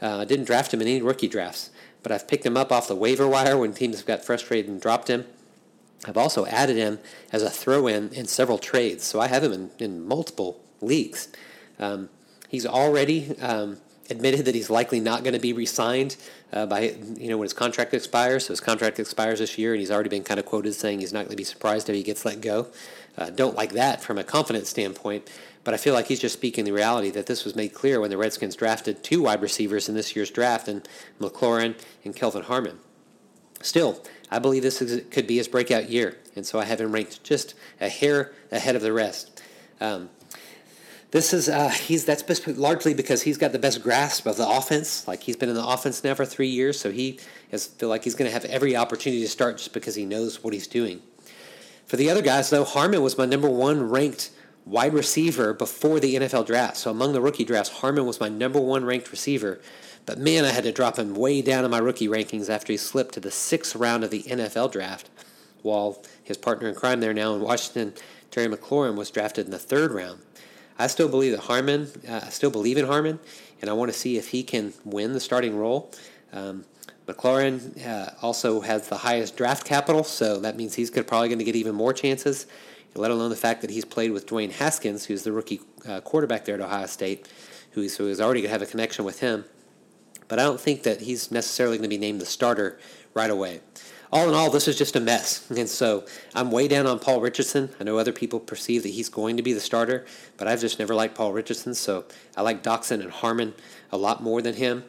Uh, 0.02 0.17
I 0.19 0.26
didn't 0.26 0.46
draft 0.46 0.74
him 0.74 0.82
in 0.82 0.88
any 0.88 1.02
rookie 1.02 1.28
drafts, 1.28 1.69
but 2.02 2.12
I've 2.12 2.28
picked 2.28 2.46
him 2.46 2.58
up 2.58 2.72
off 2.72 2.88
the 2.88 2.96
waiver 2.96 3.28
wire 3.28 3.58
when 3.58 3.74
teams 3.74 3.98
have 3.98 4.06
got 4.06 4.26
frustrated 4.26 4.69
and 4.69 4.82
dropped 4.82 5.08
him. 5.08 5.26
I've 6.06 6.17
also 6.17 6.46
added 6.48 6.76
him 6.76 7.00
as 7.32 7.43
a 7.43 7.50
throw-in 7.50 8.10
in 8.10 8.26
several 8.26 8.58
trades, 8.58 9.06
so 9.06 9.22
I 9.22 9.28
have 9.28 9.43
him 9.43 9.54
in, 9.54 9.72
in 9.80 10.06
multiple 10.06 10.60
leagues. 10.84 11.30
Um, 11.80 12.10
he's 12.50 12.65
already 12.65 13.38
um, 13.39 13.78
admitted 14.10 14.46
that 14.46 14.56
he's 14.56 14.69
likely 14.69 15.00
not 15.00 15.24
going 15.24 15.34
to 15.34 15.39
be 15.39 15.54
re-signed 15.54 16.15
uh, 16.52 16.65
by 16.65 16.96
you 17.17 17.30
know 17.30 17.38
when 17.38 17.46
his 17.46 17.54
contract 17.54 17.93
expires. 17.93 18.46
So 18.46 18.54
his 18.54 18.62
contract 18.62 19.00
expires 19.00 19.39
this 19.39 19.58
year, 19.58 19.74
and 19.74 19.80
he's 19.80 19.91
already 19.91 20.10
been 20.10 20.24
kind 20.24 20.39
of 20.39 20.46
quoted 20.46 20.74
saying 20.74 21.00
he's 21.00 21.13
not 21.13 21.19
going 21.19 21.32
to 21.32 21.36
be 21.36 21.43
surprised 21.43 21.89
if 21.89 21.96
he 21.96 22.04
gets 22.04 22.26
let 22.26 22.41
go. 22.41 22.67
Uh, 23.17 23.30
don't 23.30 23.56
like 23.56 23.74
that 23.74 24.02
from 24.02 24.17
a 24.17 24.24
confidence 24.24 24.69
standpoint, 24.69 25.30
but 25.63 25.74
I 25.74 25.78
feel 25.78 25.93
like 25.93 26.08
he's 26.08 26.19
just 26.19 26.34
speaking 26.34 26.65
the 26.65 26.72
reality 26.72 27.10
that 27.12 27.28
this 27.28 27.46
was 27.46 27.56
made 27.56 27.74
clear 27.74 28.00
when 28.00 28.10
the 28.10 28.17
Redskins 28.17 28.56
drafted 28.56 29.04
two 29.04 29.24
wide 29.24 29.41
receivers 29.41 29.88
in 29.88 29.96
this 29.96 30.15
year's 30.15 30.32
draft, 30.32 30.67
and 30.67 30.88
McLaurin 31.19 31.76
and 32.04 32.15
Kelvin 32.15 32.43
Harmon. 32.43 32.80
Still, 33.62 34.04
I 34.30 34.39
believe 34.39 34.63
this 34.63 34.82
is, 34.82 35.04
could 35.10 35.28
be 35.28 35.38
his 35.38 35.48
breakout 35.48 35.89
year, 35.89 36.17
and 36.36 36.46
so 36.46 36.60
I 36.60 36.65
have 36.65 36.82
him 36.82 36.91
ranked 36.91 37.24
just 37.24 37.54
a 37.80 37.88
hair 37.88 38.34
ahead 38.52 38.76
of 38.76 38.82
the 38.82 38.91
rest. 38.91 39.41
Um, 39.80 40.10
this 41.13 41.32
is 41.32 41.47
uh, 41.47 41.69
he's 41.69 42.06
that's 42.06 42.47
largely 42.47 42.95
because 42.95 43.21
he's 43.21 43.38
got 43.38 43.52
the 43.52 43.60
best 43.60 43.84
grasp 43.84 44.26
of 44.26 44.36
the 44.36 44.49
offense. 44.49 45.08
Like 45.08 45.21
he's 45.21 45.38
been 45.38 45.47
in 45.47 45.54
the 45.54 45.65
offense 45.65 46.04
now 46.04 46.15
for 46.15 46.26
three 46.26 46.47
years, 46.47 46.80
so 46.80 46.89
he 46.89 47.19
has 47.52 47.67
feel 47.67 47.88
like 47.88 48.04
he's 48.04 48.15
going 48.15 48.28
to 48.28 48.34
have 48.34 48.45
every 48.45 48.76
opportunity 48.76 49.21
to 49.21 49.30
start 49.30 49.58
just 49.58 49.73
because 49.73 49.93
he 49.93 50.06
knows 50.06 50.43
what 50.43 50.56
he's 50.56 50.65
doing. 50.65 51.04
For 51.86 51.97
the 51.97 52.10
other 52.10 52.23
guys, 52.23 52.49
though, 52.49 52.63
Harmon 52.63 53.04
was 53.04 53.15
my 53.15 53.28
number 53.28 53.47
one 53.47 53.91
ranked 53.91 54.32
wide 54.65 54.95
receiver 54.95 55.54
before 55.54 55.99
the 55.99 56.15
NFL 56.15 56.47
draft. 56.47 56.78
So 56.78 56.89
among 56.89 57.13
the 57.13 57.21
rookie 57.21 57.45
drafts, 57.45 57.69
Harmon 57.69 58.08
was 58.08 58.19
my 58.19 58.30
number 58.30 58.60
one 58.60 58.84
ranked 58.84 59.12
receiver. 59.12 59.62
But 60.08 60.17
man, 60.17 60.45
I 60.45 60.49
had 60.49 60.63
to 60.63 60.71
drop 60.71 60.97
him 60.97 61.13
way 61.13 61.43
down 61.43 61.63
in 61.63 61.69
my 61.69 61.78
rookie 61.78 62.08
rankings 62.08 62.49
after 62.49 62.73
he 62.73 62.78
slipped 62.78 63.13
to 63.13 63.19
the 63.19 63.30
sixth 63.30 63.76
round 63.76 64.04
of 64.04 64.10
the 64.10 64.23
NFL 64.23 64.71
draft, 64.71 65.12
while 65.62 66.02
his 66.23 66.38
partner 66.38 66.67
in 66.67 66.73
crime 66.73 67.02
there 67.02 67.13
now 67.13 67.36
in 67.36 67.41
Washington, 67.41 67.93
Terry 68.32 68.47
McLaurin, 68.47 68.95
was 68.95 69.12
drafted 69.12 69.45
in 69.45 69.52
the 69.52 69.60
third 69.60 69.91
round. 69.91 70.19
I 70.78 70.88
still 70.88 71.08
believe 71.08 71.32
that 71.32 71.42
Harmon, 71.42 71.90
uh, 72.08 72.22
I 72.24 72.30
still 72.30 72.50
believe 72.50 72.78
in 72.78 72.86
Harmon, 72.86 73.20
and 73.62 73.70
I 73.70 73.74
want 73.74 73.92
to 73.92 73.98
see 73.98 74.18
if 74.18 74.30
he 74.30 74.44
can 74.44 74.74
win 74.84 75.14
the 75.14 75.20
starting 75.20 75.58
role. 75.58 75.92
Um, 76.32 76.66
McLaurin 77.08 77.86
uh, 77.86 78.12
also 78.22 78.62
has 78.62 78.88
the 78.88 78.98
highest 78.98 79.36
draft 79.38 79.66
capital, 79.66 80.04
so 80.04 80.40
that 80.40 80.56
means 80.56 80.74
he's 80.74 80.90
probably 80.90 81.28
going 81.28 81.40
to 81.40 81.46
get 81.46 81.56
even 81.56 81.76
more 81.76 81.94
chances, 81.94 82.48
let 82.96 83.12
alone 83.12 83.30
the 83.30 83.36
fact 83.36 83.62
that 83.62 83.70
he's 83.70 83.86
played 83.86 84.12
with 84.12 84.26
Dwayne 84.26 84.52
Haskins, 84.52 85.06
who's 85.06 85.24
the 85.24 85.32
rookie 85.32 85.62
uh, 85.88 86.02
quarterback 86.02 86.46
there 86.46 86.56
at 86.56 86.62
Ohio 86.62 86.86
State, 86.86 87.28
who 87.72 87.82
already 88.22 88.42
going 88.42 88.50
to 88.50 88.54
have 88.54 88.62
a 88.62 88.66
connection 88.66 89.04
with 89.04 89.20
him. 89.20 89.46
But 90.28 90.40
I 90.40 90.44
don't 90.44 90.60
think 90.60 90.84
that 90.84 91.02
he's 91.02 91.32
necessarily 91.32 91.78
going 91.78 91.90
to 91.90 91.96
be 91.96 91.98
named 91.98 92.22
the 92.22 92.26
starter 92.26 92.80
right 93.14 93.30
away 93.30 93.62
all 94.13 94.30
in 94.30 94.36
all, 94.36 94.49
this 94.49 94.67
is 94.67 94.78
just 94.78 94.95
a 94.95 94.99
mess. 94.99 95.49
And 95.49 95.67
so 95.67 96.06
I'm 96.36 96.52
way 96.52 96.67
down 96.67 96.86
on 96.86 96.99
Paul 96.99 97.19
Richardson. 97.19 97.69
I 97.80 97.84
know 97.84 97.97
other 97.97 98.12
people 98.12 98.39
perceive 98.39 98.84
that 98.84 98.89
he's 98.89 99.10
going 99.10 99.38
to 99.38 99.43
be 99.43 99.54
the 99.54 99.60
starter, 99.60 100.06
but 100.38 100.47
I've 100.47 100.62
just 100.62 100.78
never 100.78 100.93
liked 100.93 101.15
Paul 101.15 101.34
Richardson. 101.34 101.73
So 101.73 102.06
I 102.38 102.41
like 102.41 102.62
Doctson 102.62 103.02
and 103.02 103.12
Harmon 103.12 103.54
a 103.91 103.97
lot 103.97 104.21
more 104.21 104.41
than 104.41 104.54
him, 104.54 104.84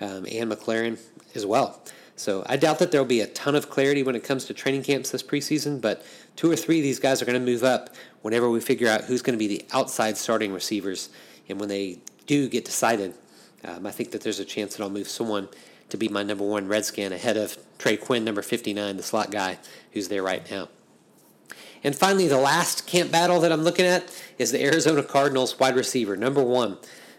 um, 0.00 0.26
and 0.30 0.50
McLaurin 0.50 0.98
as 1.34 1.44
well. 1.44 1.82
So 2.16 2.42
I 2.46 2.56
doubt 2.56 2.78
that 2.78 2.90
there 2.90 3.00
will 3.00 3.08
be 3.18 3.20
a 3.20 3.26
ton 3.26 3.54
of 3.54 3.70
clarity 3.70 4.02
when 4.02 4.16
it 4.16 4.24
comes 4.24 4.44
to 4.46 4.54
training 4.54 4.82
camps 4.82 5.10
this 5.10 5.22
preseason, 5.22 5.80
but 5.80 6.04
two 6.36 6.50
or 6.50 6.56
three 6.56 6.78
of 6.78 6.82
these 6.82 6.98
guys 6.98 7.22
are 7.22 7.26
going 7.26 7.38
to 7.38 7.52
move 7.52 7.62
up 7.62 7.90
whenever 8.22 8.48
we 8.48 8.60
figure 8.60 8.88
out 8.88 9.04
who's 9.04 9.22
going 9.22 9.38
to 9.38 9.38
be 9.38 9.48
the 9.48 9.64
outside 9.72 10.16
starting 10.16 10.52
receivers. 10.52 11.10
And 11.48 11.60
when 11.60 11.68
they 11.68 11.98
do 12.26 12.48
get 12.48 12.64
decided, 12.64 13.14
Um, 13.62 13.84
I 13.84 13.92
think 13.92 14.10
that 14.12 14.22
there's 14.22 14.40
a 14.40 14.44
chance 14.44 14.74
that 14.74 14.82
I'll 14.82 14.96
move 15.00 15.08
someone 15.08 15.48
to 15.90 15.96
be 15.96 16.08
my 16.08 16.22
number 16.22 16.44
one 16.44 16.68
Redskin 16.68 17.12
ahead 17.12 17.36
of 17.36 17.58
Trey 17.78 17.96
Quinn, 17.96 18.24
number 18.24 18.42
59, 18.42 18.96
the 18.96 19.02
slot 19.02 19.30
guy 19.30 19.58
who's 19.92 20.08
there 20.08 20.22
right 20.22 20.48
now. 20.50 20.68
And 21.82 21.96
finally, 21.96 22.28
the 22.28 22.38
last 22.38 22.86
camp 22.86 23.10
battle 23.10 23.40
that 23.40 23.52
I'm 23.52 23.62
looking 23.62 23.86
at 23.86 24.04
is 24.38 24.52
the 24.52 24.62
Arizona 24.62 25.02
Cardinals 25.02 25.58
wide 25.58 25.76
receiver, 25.76 26.16
number 26.16 26.42
one. 26.42 26.78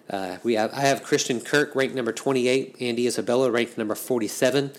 Uh, 0.09 0.37
we 0.43 0.55
have, 0.55 0.73
I 0.73 0.81
have 0.81 1.03
Christian 1.03 1.39
Kirk 1.39 1.75
ranked 1.75 1.95
number 1.95 2.11
28, 2.11 2.75
Andy 2.79 3.07
Isabella 3.07 3.49
ranked 3.49 3.77
number 3.77 3.95
47, 3.95 4.71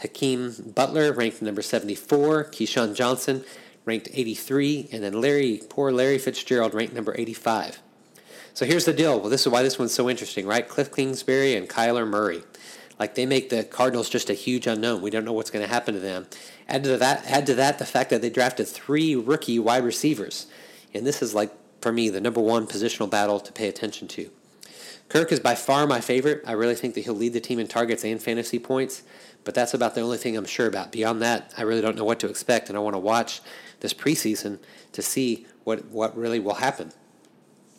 Hakeem 0.00 0.72
Butler 0.74 1.12
ranked 1.12 1.40
number 1.42 1.62
74, 1.62 2.44
KeeSean 2.46 2.94
Johnson 2.94 3.44
ranked 3.84 4.08
83, 4.12 4.88
and 4.92 5.02
then 5.02 5.20
Larry, 5.20 5.62
poor 5.68 5.92
Larry 5.92 6.18
Fitzgerald 6.18 6.74
ranked 6.74 6.94
number 6.94 7.14
85. 7.16 7.80
So 8.52 8.66
here's 8.66 8.84
the 8.84 8.92
deal. 8.92 9.20
Well, 9.20 9.30
this 9.30 9.42
is 9.42 9.48
why 9.48 9.62
this 9.62 9.78
one's 9.78 9.94
so 9.94 10.10
interesting, 10.10 10.46
right? 10.46 10.68
Cliff 10.68 10.94
Kingsbury 10.94 11.54
and 11.54 11.68
Kyler 11.68 12.06
Murray. 12.06 12.42
Like 13.00 13.14
they 13.14 13.24
make 13.24 13.48
the 13.48 13.64
Cardinals 13.64 14.10
just 14.10 14.28
a 14.28 14.34
huge 14.34 14.66
unknown. 14.66 15.00
We 15.00 15.08
don't 15.08 15.24
know 15.24 15.32
what's 15.32 15.50
going 15.50 15.64
to 15.64 15.72
happen 15.72 15.94
to 15.94 16.00
them. 16.00 16.26
Add 16.68 16.84
to 16.84 16.98
that, 16.98 17.24
add 17.26 17.46
to 17.46 17.54
that 17.54 17.78
the 17.78 17.86
fact 17.86 18.10
that 18.10 18.20
they 18.20 18.28
drafted 18.28 18.68
three 18.68 19.16
rookie 19.16 19.58
wide 19.58 19.84
receivers, 19.84 20.46
and 20.92 21.06
this 21.06 21.22
is 21.22 21.34
like 21.34 21.50
for 21.80 21.92
me 21.92 22.10
the 22.10 22.20
number 22.20 22.42
one 22.42 22.66
positional 22.66 23.08
battle 23.08 23.40
to 23.40 23.52
pay 23.52 23.68
attention 23.68 24.06
to. 24.08 24.30
Kirk 25.08 25.32
is 25.32 25.40
by 25.40 25.54
far 25.54 25.86
my 25.86 26.00
favorite. 26.00 26.42
I 26.46 26.52
really 26.52 26.74
think 26.74 26.94
that 26.94 27.00
he'll 27.00 27.14
lead 27.14 27.32
the 27.32 27.40
team 27.40 27.58
in 27.58 27.66
targets 27.66 28.04
and 28.04 28.22
fantasy 28.22 28.58
points, 28.58 29.02
but 29.44 29.54
that's 29.54 29.72
about 29.72 29.94
the 29.94 30.02
only 30.02 30.18
thing 30.18 30.36
I'm 30.36 30.44
sure 30.44 30.68
about. 30.68 30.92
Beyond 30.92 31.22
that, 31.22 31.54
I 31.56 31.62
really 31.62 31.80
don't 31.80 31.96
know 31.96 32.04
what 32.04 32.20
to 32.20 32.28
expect, 32.28 32.68
and 32.68 32.76
I 32.76 32.80
want 32.82 32.94
to 32.94 33.00
watch 33.00 33.40
this 33.80 33.94
preseason 33.94 34.58
to 34.92 35.00
see 35.00 35.46
what, 35.64 35.86
what 35.86 36.16
really 36.16 36.38
will 36.38 36.54
happen. 36.54 36.92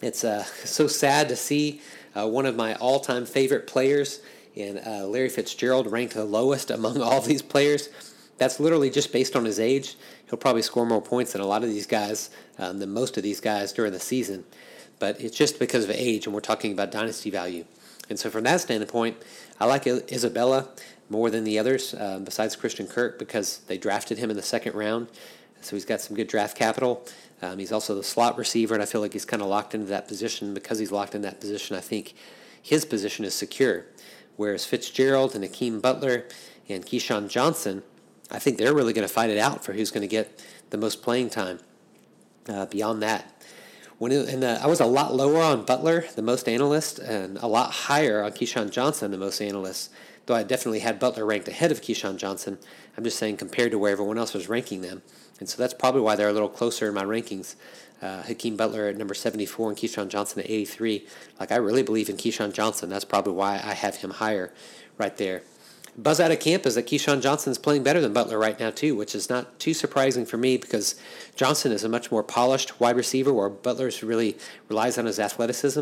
It's 0.02 0.24
uh, 0.24 0.44
so 0.66 0.88
sad 0.88 1.30
to 1.30 1.36
see 1.36 1.80
uh, 2.16 2.28
one 2.28 2.48
of 2.48 2.56
my 2.56 2.74
all 2.76 3.00
time 3.00 3.28
favorite 3.28 3.68
players 3.68 4.20
and 4.56 4.82
uh, 4.86 5.08
Larry 5.08 5.30
Fitzgerald 5.30 5.92
ranked 5.92 6.14
the 6.14 6.26
lowest 6.26 6.72
among 6.72 7.02
all 7.02 7.22
these 7.22 7.42
players. 7.42 7.90
That's 8.38 8.60
literally 8.60 8.90
just 8.90 9.14
based 9.14 9.36
on 9.36 9.46
his 9.46 9.60
age. 9.60 9.96
He'll 10.30 10.40
probably 10.40 10.64
score 10.64 10.86
more 10.86 11.02
points 11.02 11.34
than 11.34 11.42
a 11.42 11.46
lot 11.46 11.64
of 11.64 11.70
these 11.70 11.86
guys, 11.86 12.30
um, 12.58 12.80
than 12.80 12.92
most 12.92 13.18
of 13.18 13.24
these 13.24 13.40
guys 13.40 13.72
during 13.72 13.92
the 13.92 14.00
season. 14.00 14.46
But 15.00 15.22
it's 15.22 15.38
just 15.38 15.60
because 15.60 15.84
of 15.84 15.92
age, 15.92 16.26
and 16.26 16.34
we're 16.34 16.42
talking 16.42 16.72
about 16.72 16.92
dynasty 16.92 17.30
value. 17.30 17.66
And 18.10 18.20
so, 18.20 18.30
from 18.30 18.44
that 18.46 18.62
standpoint, 18.62 19.18
I 19.60 19.66
like 19.66 19.86
Isabella 19.88 20.70
more 21.10 21.30
than 21.30 21.44
the 21.44 21.60
others, 21.60 21.94
uh, 21.94 22.20
besides 22.24 22.56
Christian 22.56 22.88
Kirk, 22.88 23.20
because 23.20 23.60
they 23.68 23.78
drafted 23.78 24.18
him 24.18 24.30
in 24.30 24.36
the 24.36 24.42
second 24.42 24.76
round. 24.76 25.08
So 25.62 25.76
he's 25.76 25.86
got 25.86 26.02
some 26.02 26.16
good 26.16 26.28
draft 26.28 26.58
capital. 26.58 27.06
Um, 27.42 27.60
he's 27.60 27.72
also 27.72 27.94
the 27.96 28.04
slot 28.04 28.38
receiver, 28.38 28.74
and 28.74 28.82
I 28.82 28.86
feel 28.86 29.02
like 29.02 29.14
he's 29.14 29.26
kind 29.26 29.42
of 29.42 29.48
locked 29.48 29.76
into 29.76 29.88
that 29.88 30.08
position. 30.08 30.54
Because 30.54 30.80
he's 30.80 30.92
locked 30.92 31.14
in 31.14 31.22
that 31.22 31.40
position, 31.40 31.76
I 31.76 31.80
think 31.80 32.16
his 32.62 32.86
position 32.86 33.26
is 33.26 33.34
secure 33.34 33.86
whereas 34.38 34.65
Fitzgerald 34.65 35.36
and 35.36 35.44
Hakeem 35.44 35.80
Butler 35.80 36.26
and 36.70 36.86
KeeSean 36.86 37.30
Johnson, 37.30 37.84
I 38.30 38.39
think 38.39 38.58
they're 38.58 38.74
really 38.74 38.94
going 38.94 39.08
to 39.08 39.13
fight 39.13 39.30
it 39.30 39.38
out 39.38 39.63
for 39.63 39.74
who's 39.74 39.91
going 39.91 40.02
to 40.02 40.08
get 40.08 40.44
the 40.70 40.78
most 40.78 41.02
playing 41.02 41.30
time. 41.30 41.60
Uh, 42.50 42.65
beyond 42.65 43.04
that, 43.04 43.32
when 44.00 44.12
it, 44.12 44.28
and 44.28 44.44
uh, 44.44 44.58
I 44.63 44.65
was 44.65 44.80
a 44.80 44.86
lot 44.86 45.13
lower 45.13 45.39
on 45.39 45.63
Butler, 45.63 46.06
the 46.15 46.24
most 46.24 46.50
analyst, 46.50 46.98
and 46.98 47.38
a 47.38 47.46
lot 47.46 47.72
higher 47.72 48.24
on 48.24 48.32
KeeSean 48.32 48.72
Johnson, 48.72 49.12
the 49.12 49.17
most 49.17 49.39
analyst. 49.41 49.91
Though 50.32 50.38
I 50.38 50.44
definitely 50.44 50.80
had 50.80 50.98
Butler 50.98 51.26
ranked 51.26 51.50
ahead 51.50 51.74
of 51.74 51.82
KeeSean 51.82 52.15
Johnson, 52.15 52.58
I'm 52.96 53.04
just 53.04 53.17
saying 53.17 53.36
compared 53.36 53.72
to 53.72 53.78
where 53.78 53.91
everyone 53.91 54.17
else 54.17 54.34
was 54.34 54.48
ranking 54.48 54.80
them, 54.80 55.02
and 55.41 55.50
so 55.50 55.62
that's 55.62 55.74
probably 55.74 56.00
why 56.00 56.15
they're 56.15 56.30
a 56.30 56.32
little 56.32 56.48
closer 56.48 56.88
in 56.88 56.94
my 56.94 57.04
rankings 57.04 57.56
uh, 58.02 58.24
Hakeem 58.24 58.56
Butler 58.56 58.88
at 58.88 58.96
number 58.96 59.13
74 59.13 59.72
and 59.72 59.78
KeeSean 59.78 60.08
Johnson 60.08 60.39
at 60.39 60.50
83. 60.50 61.06
Like, 61.38 61.52
I 61.52 61.58
really 61.58 61.84
believe 61.84 62.08
in 62.08 62.15
KeeSean 62.15 62.54
Johnson. 62.54 62.89
That's 62.89 63.04
probably 63.04 63.34
why 63.34 63.56
I 63.56 63.74
have 63.74 63.98
him 63.98 64.12
higher 64.12 64.54
right 64.98 65.17
there. 65.17 65.41
Buzz 65.98 66.22
out 66.22 66.32
of 66.32 66.39
camp 66.39 66.65
is 66.65 66.76
that 66.76 66.88
KeeSean 66.88 67.22
Johnson 67.22 67.52
is 67.52 67.58
playing 67.58 67.84
better 67.84 68.00
than 68.00 68.13
Butler 68.13 68.39
right 68.39 68.58
now, 68.58 68.70
too, 68.70 68.96
which 68.96 69.13
is 69.13 69.30
not 69.30 69.60
too 69.60 69.74
surprising 69.74 70.26
for 70.26 70.38
me 70.38 70.56
because 70.56 70.96
Johnson 71.36 71.74
is 71.74 71.84
a 71.84 71.89
much 71.89 72.10
more 72.10 72.24
polished 72.24 72.80
wide 72.80 72.96
receiver 72.96 73.34
where 73.34 73.50
Butler's 73.50 74.02
really 74.02 74.38
relies 74.70 74.98
on 74.98 75.08
his 75.08 75.20
athleticism. 75.20 75.82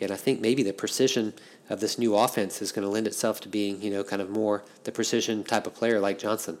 And 0.00 0.12
I 0.12 0.16
think 0.16 0.40
maybe 0.40 0.62
the 0.62 0.72
precision 0.72 1.34
of 1.70 1.80
this 1.80 1.98
new 1.98 2.14
offense 2.14 2.60
is 2.60 2.72
going 2.72 2.84
to 2.84 2.90
lend 2.90 3.06
itself 3.06 3.40
to 3.40 3.48
being, 3.48 3.80
you 3.80 3.90
know, 3.90 4.04
kind 4.04 4.20
of 4.20 4.28
more 4.28 4.62
the 4.84 4.92
precision 4.92 5.42
type 5.44 5.66
of 5.66 5.74
player 5.74 5.98
like 5.98 6.18
Johnson. 6.18 6.58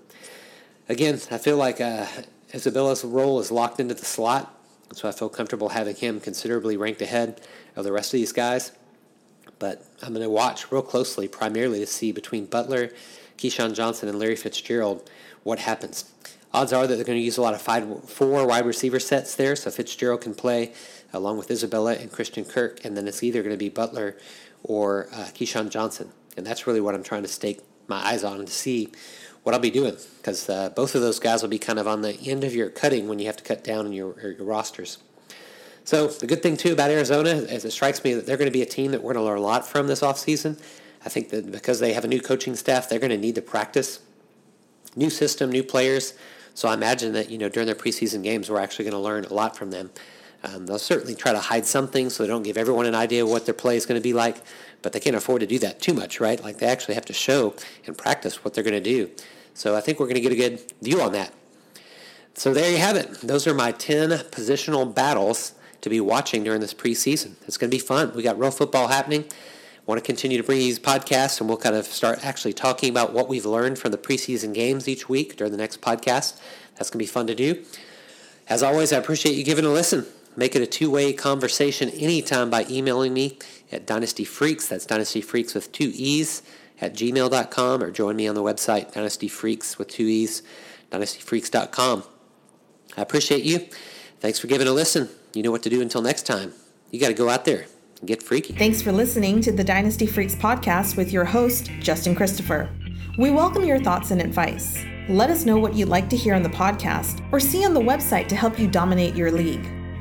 Again, 0.88 1.20
I 1.30 1.36
feel 1.36 1.58
like 1.58 1.80
uh, 1.80 2.06
Isabella's 2.54 3.04
role 3.04 3.38
is 3.40 3.50
locked 3.50 3.78
into 3.78 3.94
the 3.94 4.06
slot 4.06 4.56
so 4.92 5.08
I 5.08 5.12
feel 5.12 5.28
comfortable 5.28 5.70
having 5.70 5.96
him 5.96 6.20
considerably 6.20 6.76
ranked 6.76 7.00
ahead 7.00 7.40
of 7.76 7.84
the 7.84 7.92
rest 7.92 8.12
of 8.12 8.18
these 8.18 8.32
guys. 8.32 8.72
But 9.58 9.84
I'm 10.02 10.12
going 10.12 10.22
to 10.22 10.30
watch 10.30 10.72
real 10.72 10.82
closely, 10.82 11.28
primarily 11.28 11.80
to 11.80 11.86
see 11.86 12.12
between 12.12 12.46
Butler, 12.46 12.90
KeeSean 13.38 13.74
Johnson, 13.74 14.08
and 14.08 14.18
Larry 14.18 14.36
Fitzgerald 14.36 15.08
what 15.42 15.60
happens. 15.60 16.10
Odds 16.52 16.72
are 16.72 16.86
that 16.86 16.96
they're 16.96 17.04
going 17.04 17.18
to 17.18 17.24
use 17.24 17.36
a 17.36 17.42
lot 17.42 17.54
of 17.54 17.62
five, 17.62 18.08
four 18.08 18.46
wide 18.46 18.66
receiver 18.66 18.98
sets 18.98 19.36
there, 19.36 19.54
so 19.54 19.70
Fitzgerald 19.70 20.22
can 20.22 20.34
play 20.34 20.72
along 21.12 21.38
with 21.38 21.50
Isabella 21.50 21.94
and 21.94 22.10
Christian 22.10 22.44
Kirk, 22.44 22.84
and 22.84 22.96
then 22.96 23.08
it's 23.08 23.22
either 23.22 23.42
going 23.42 23.54
to 23.54 23.58
be 23.58 23.68
Butler 23.68 24.16
or 24.62 25.08
uh, 25.12 25.26
KeeSean 25.34 25.70
Johnson. 25.70 26.10
And 26.36 26.46
that's 26.46 26.66
really 26.66 26.80
what 26.80 26.94
I'm 26.94 27.02
trying 27.02 27.22
to 27.22 27.28
stake 27.28 27.60
my 27.88 28.04
eyes 28.04 28.24
on 28.24 28.38
to 28.38 28.52
see 28.52 28.88
what 29.42 29.54
I'll 29.54 29.60
be 29.60 29.70
doing 29.70 29.96
because 30.18 30.48
uh, 30.48 30.70
both 30.70 30.94
of 30.94 31.00
those 31.00 31.18
guys 31.18 31.42
will 31.42 31.48
be 31.48 31.58
kind 31.58 31.78
of 31.78 31.88
on 31.88 32.02
the 32.02 32.14
end 32.28 32.44
of 32.44 32.54
your 32.54 32.68
cutting 32.70 33.08
when 33.08 33.18
you 33.18 33.26
have 33.26 33.36
to 33.36 33.44
cut 33.44 33.64
down 33.64 33.86
in 33.86 33.92
your, 33.92 34.18
your 34.20 34.44
rosters. 34.44 34.98
So 35.84 36.08
the 36.08 36.26
good 36.26 36.42
thing 36.42 36.56
too 36.56 36.72
about 36.72 36.90
Arizona 36.90 37.30
is 37.30 37.64
it 37.64 37.72
strikes 37.72 38.04
me 38.04 38.14
that 38.14 38.26
they're 38.26 38.36
going 38.36 38.50
to 38.50 38.52
be 38.52 38.62
a 38.62 38.66
team 38.66 38.92
that 38.92 39.02
we're 39.02 39.14
going 39.14 39.24
to 39.24 39.28
learn 39.28 39.38
a 39.38 39.42
lot 39.42 39.66
from 39.66 39.86
this 39.86 40.02
offseason. 40.02 40.60
I 41.04 41.08
think 41.08 41.30
that 41.30 41.50
because 41.50 41.80
they 41.80 41.94
have 41.94 42.04
a 42.04 42.08
new 42.08 42.20
coaching 42.20 42.54
staff, 42.54 42.88
they're 42.88 42.98
going 42.98 43.10
to 43.10 43.18
need 43.18 43.34
to 43.36 43.42
practice. 43.42 44.00
New 44.94 45.08
system, 45.08 45.50
new 45.50 45.64
players. 45.64 46.14
So 46.54 46.68
I 46.68 46.74
imagine 46.74 47.12
that 47.14 47.30
you 47.30 47.38
know 47.38 47.48
during 47.48 47.66
their 47.66 47.74
preseason 47.74 48.22
games, 48.22 48.50
we're 48.50 48.60
actually 48.60 48.84
going 48.84 48.92
to 48.92 49.00
learn 49.00 49.24
a 49.24 49.32
lot 49.32 49.56
from 49.56 49.70
them. 49.70 49.90
Um, 50.42 50.66
they'll 50.66 50.78
certainly 50.78 51.14
try 51.14 51.32
to 51.32 51.38
hide 51.38 51.66
something 51.66 52.08
so 52.08 52.22
they 52.22 52.28
don't 52.28 52.42
give 52.42 52.56
everyone 52.56 52.86
an 52.86 52.94
idea 52.94 53.24
of 53.24 53.30
what 53.30 53.44
their 53.44 53.54
play 53.54 53.76
is 53.76 53.84
going 53.84 54.00
to 54.00 54.02
be 54.02 54.14
like 54.14 54.38
but 54.82 54.92
they 54.92 55.00
can't 55.00 55.16
afford 55.16 55.40
to 55.40 55.46
do 55.46 55.58
that 55.58 55.80
too 55.80 55.94
much, 55.94 56.20
right? 56.20 56.42
Like 56.42 56.58
they 56.58 56.66
actually 56.66 56.94
have 56.94 57.04
to 57.06 57.12
show 57.12 57.54
and 57.86 57.96
practice 57.96 58.44
what 58.44 58.54
they're 58.54 58.64
going 58.64 58.74
to 58.74 58.80
do. 58.80 59.10
So 59.54 59.76
I 59.76 59.80
think 59.80 60.00
we're 60.00 60.06
going 60.06 60.16
to 60.16 60.20
get 60.20 60.32
a 60.32 60.36
good 60.36 60.60
view 60.80 61.00
on 61.00 61.12
that. 61.12 61.32
So 62.34 62.54
there 62.54 62.70
you 62.70 62.78
have 62.78 62.96
it. 62.96 63.20
Those 63.20 63.46
are 63.46 63.54
my 63.54 63.72
10 63.72 64.10
positional 64.30 64.92
battles 64.92 65.54
to 65.82 65.90
be 65.90 66.00
watching 66.00 66.44
during 66.44 66.60
this 66.60 66.72
preseason. 66.72 67.34
It's 67.46 67.56
going 67.56 67.70
to 67.70 67.74
be 67.74 67.80
fun. 67.80 68.12
We 68.14 68.22
got 68.22 68.38
real 68.38 68.50
football 68.50 68.88
happening. 68.88 69.24
I 69.24 69.82
want 69.86 70.02
to 70.02 70.06
continue 70.06 70.36
to 70.36 70.44
bring 70.44 70.58
these 70.58 70.78
podcasts, 70.78 71.40
and 71.40 71.48
we'll 71.48 71.58
kind 71.58 71.74
of 71.74 71.84
start 71.84 72.24
actually 72.24 72.52
talking 72.52 72.90
about 72.90 73.12
what 73.12 73.28
we've 73.28 73.46
learned 73.46 73.78
from 73.78 73.90
the 73.90 73.98
preseason 73.98 74.54
games 74.54 74.86
each 74.88 75.08
week 75.08 75.36
during 75.36 75.50
the 75.52 75.58
next 75.58 75.80
podcast. 75.80 76.38
That's 76.76 76.90
going 76.90 76.98
to 76.98 76.98
be 76.98 77.06
fun 77.06 77.26
to 77.26 77.34
do. 77.34 77.64
As 78.48 78.62
always, 78.62 78.92
I 78.92 78.98
appreciate 78.98 79.34
you 79.34 79.44
giving 79.44 79.64
a 79.64 79.70
listen. 79.70 80.06
Make 80.36 80.54
it 80.54 80.62
a 80.62 80.66
two 80.66 80.90
way 80.90 81.12
conversation 81.12 81.90
anytime 81.90 82.50
by 82.50 82.66
emailing 82.70 83.12
me 83.12 83.38
at 83.72 83.86
Dynasty 83.86 84.24
Freaks. 84.24 84.68
That's 84.68 84.86
Dynasty 84.86 85.20
Freaks 85.20 85.54
with 85.54 85.72
two 85.72 85.92
E's 85.94 86.42
at 86.80 86.94
gmail.com 86.94 87.82
or 87.82 87.90
join 87.90 88.16
me 88.16 88.26
on 88.26 88.34
the 88.34 88.42
website, 88.42 88.92
Dynasty 88.92 89.28
Freaks 89.28 89.78
with 89.78 89.88
two 89.88 90.04
E's, 90.04 90.42
dynastyfreaks.com. 90.90 92.04
I 92.96 93.02
appreciate 93.02 93.44
you. 93.44 93.68
Thanks 94.20 94.38
for 94.38 94.46
giving 94.46 94.66
a 94.66 94.72
listen. 94.72 95.08
You 95.34 95.42
know 95.42 95.50
what 95.50 95.62
to 95.64 95.70
do 95.70 95.80
until 95.80 96.02
next 96.02 96.26
time. 96.26 96.52
You 96.90 97.00
got 97.00 97.08
to 97.08 97.14
go 97.14 97.28
out 97.28 97.44
there 97.44 97.66
and 98.00 98.08
get 98.08 98.22
freaky. 98.22 98.54
Thanks 98.54 98.82
for 98.82 98.92
listening 98.92 99.40
to 99.42 99.52
the 99.52 99.64
Dynasty 99.64 100.06
Freaks 100.06 100.34
podcast 100.34 100.96
with 100.96 101.12
your 101.12 101.24
host, 101.24 101.70
Justin 101.80 102.14
Christopher. 102.14 102.68
We 103.18 103.30
welcome 103.30 103.64
your 103.64 103.78
thoughts 103.78 104.10
and 104.10 104.20
advice. 104.20 104.82
Let 105.08 105.30
us 105.30 105.44
know 105.44 105.58
what 105.58 105.74
you'd 105.74 105.88
like 105.88 106.08
to 106.10 106.16
hear 106.16 106.34
on 106.34 106.42
the 106.42 106.48
podcast 106.48 107.24
or 107.32 107.40
see 107.40 107.64
on 107.64 107.74
the 107.74 107.80
website 107.80 108.28
to 108.28 108.36
help 108.36 108.58
you 108.58 108.68
dominate 108.68 109.14
your 109.14 109.30
league. 109.30 109.79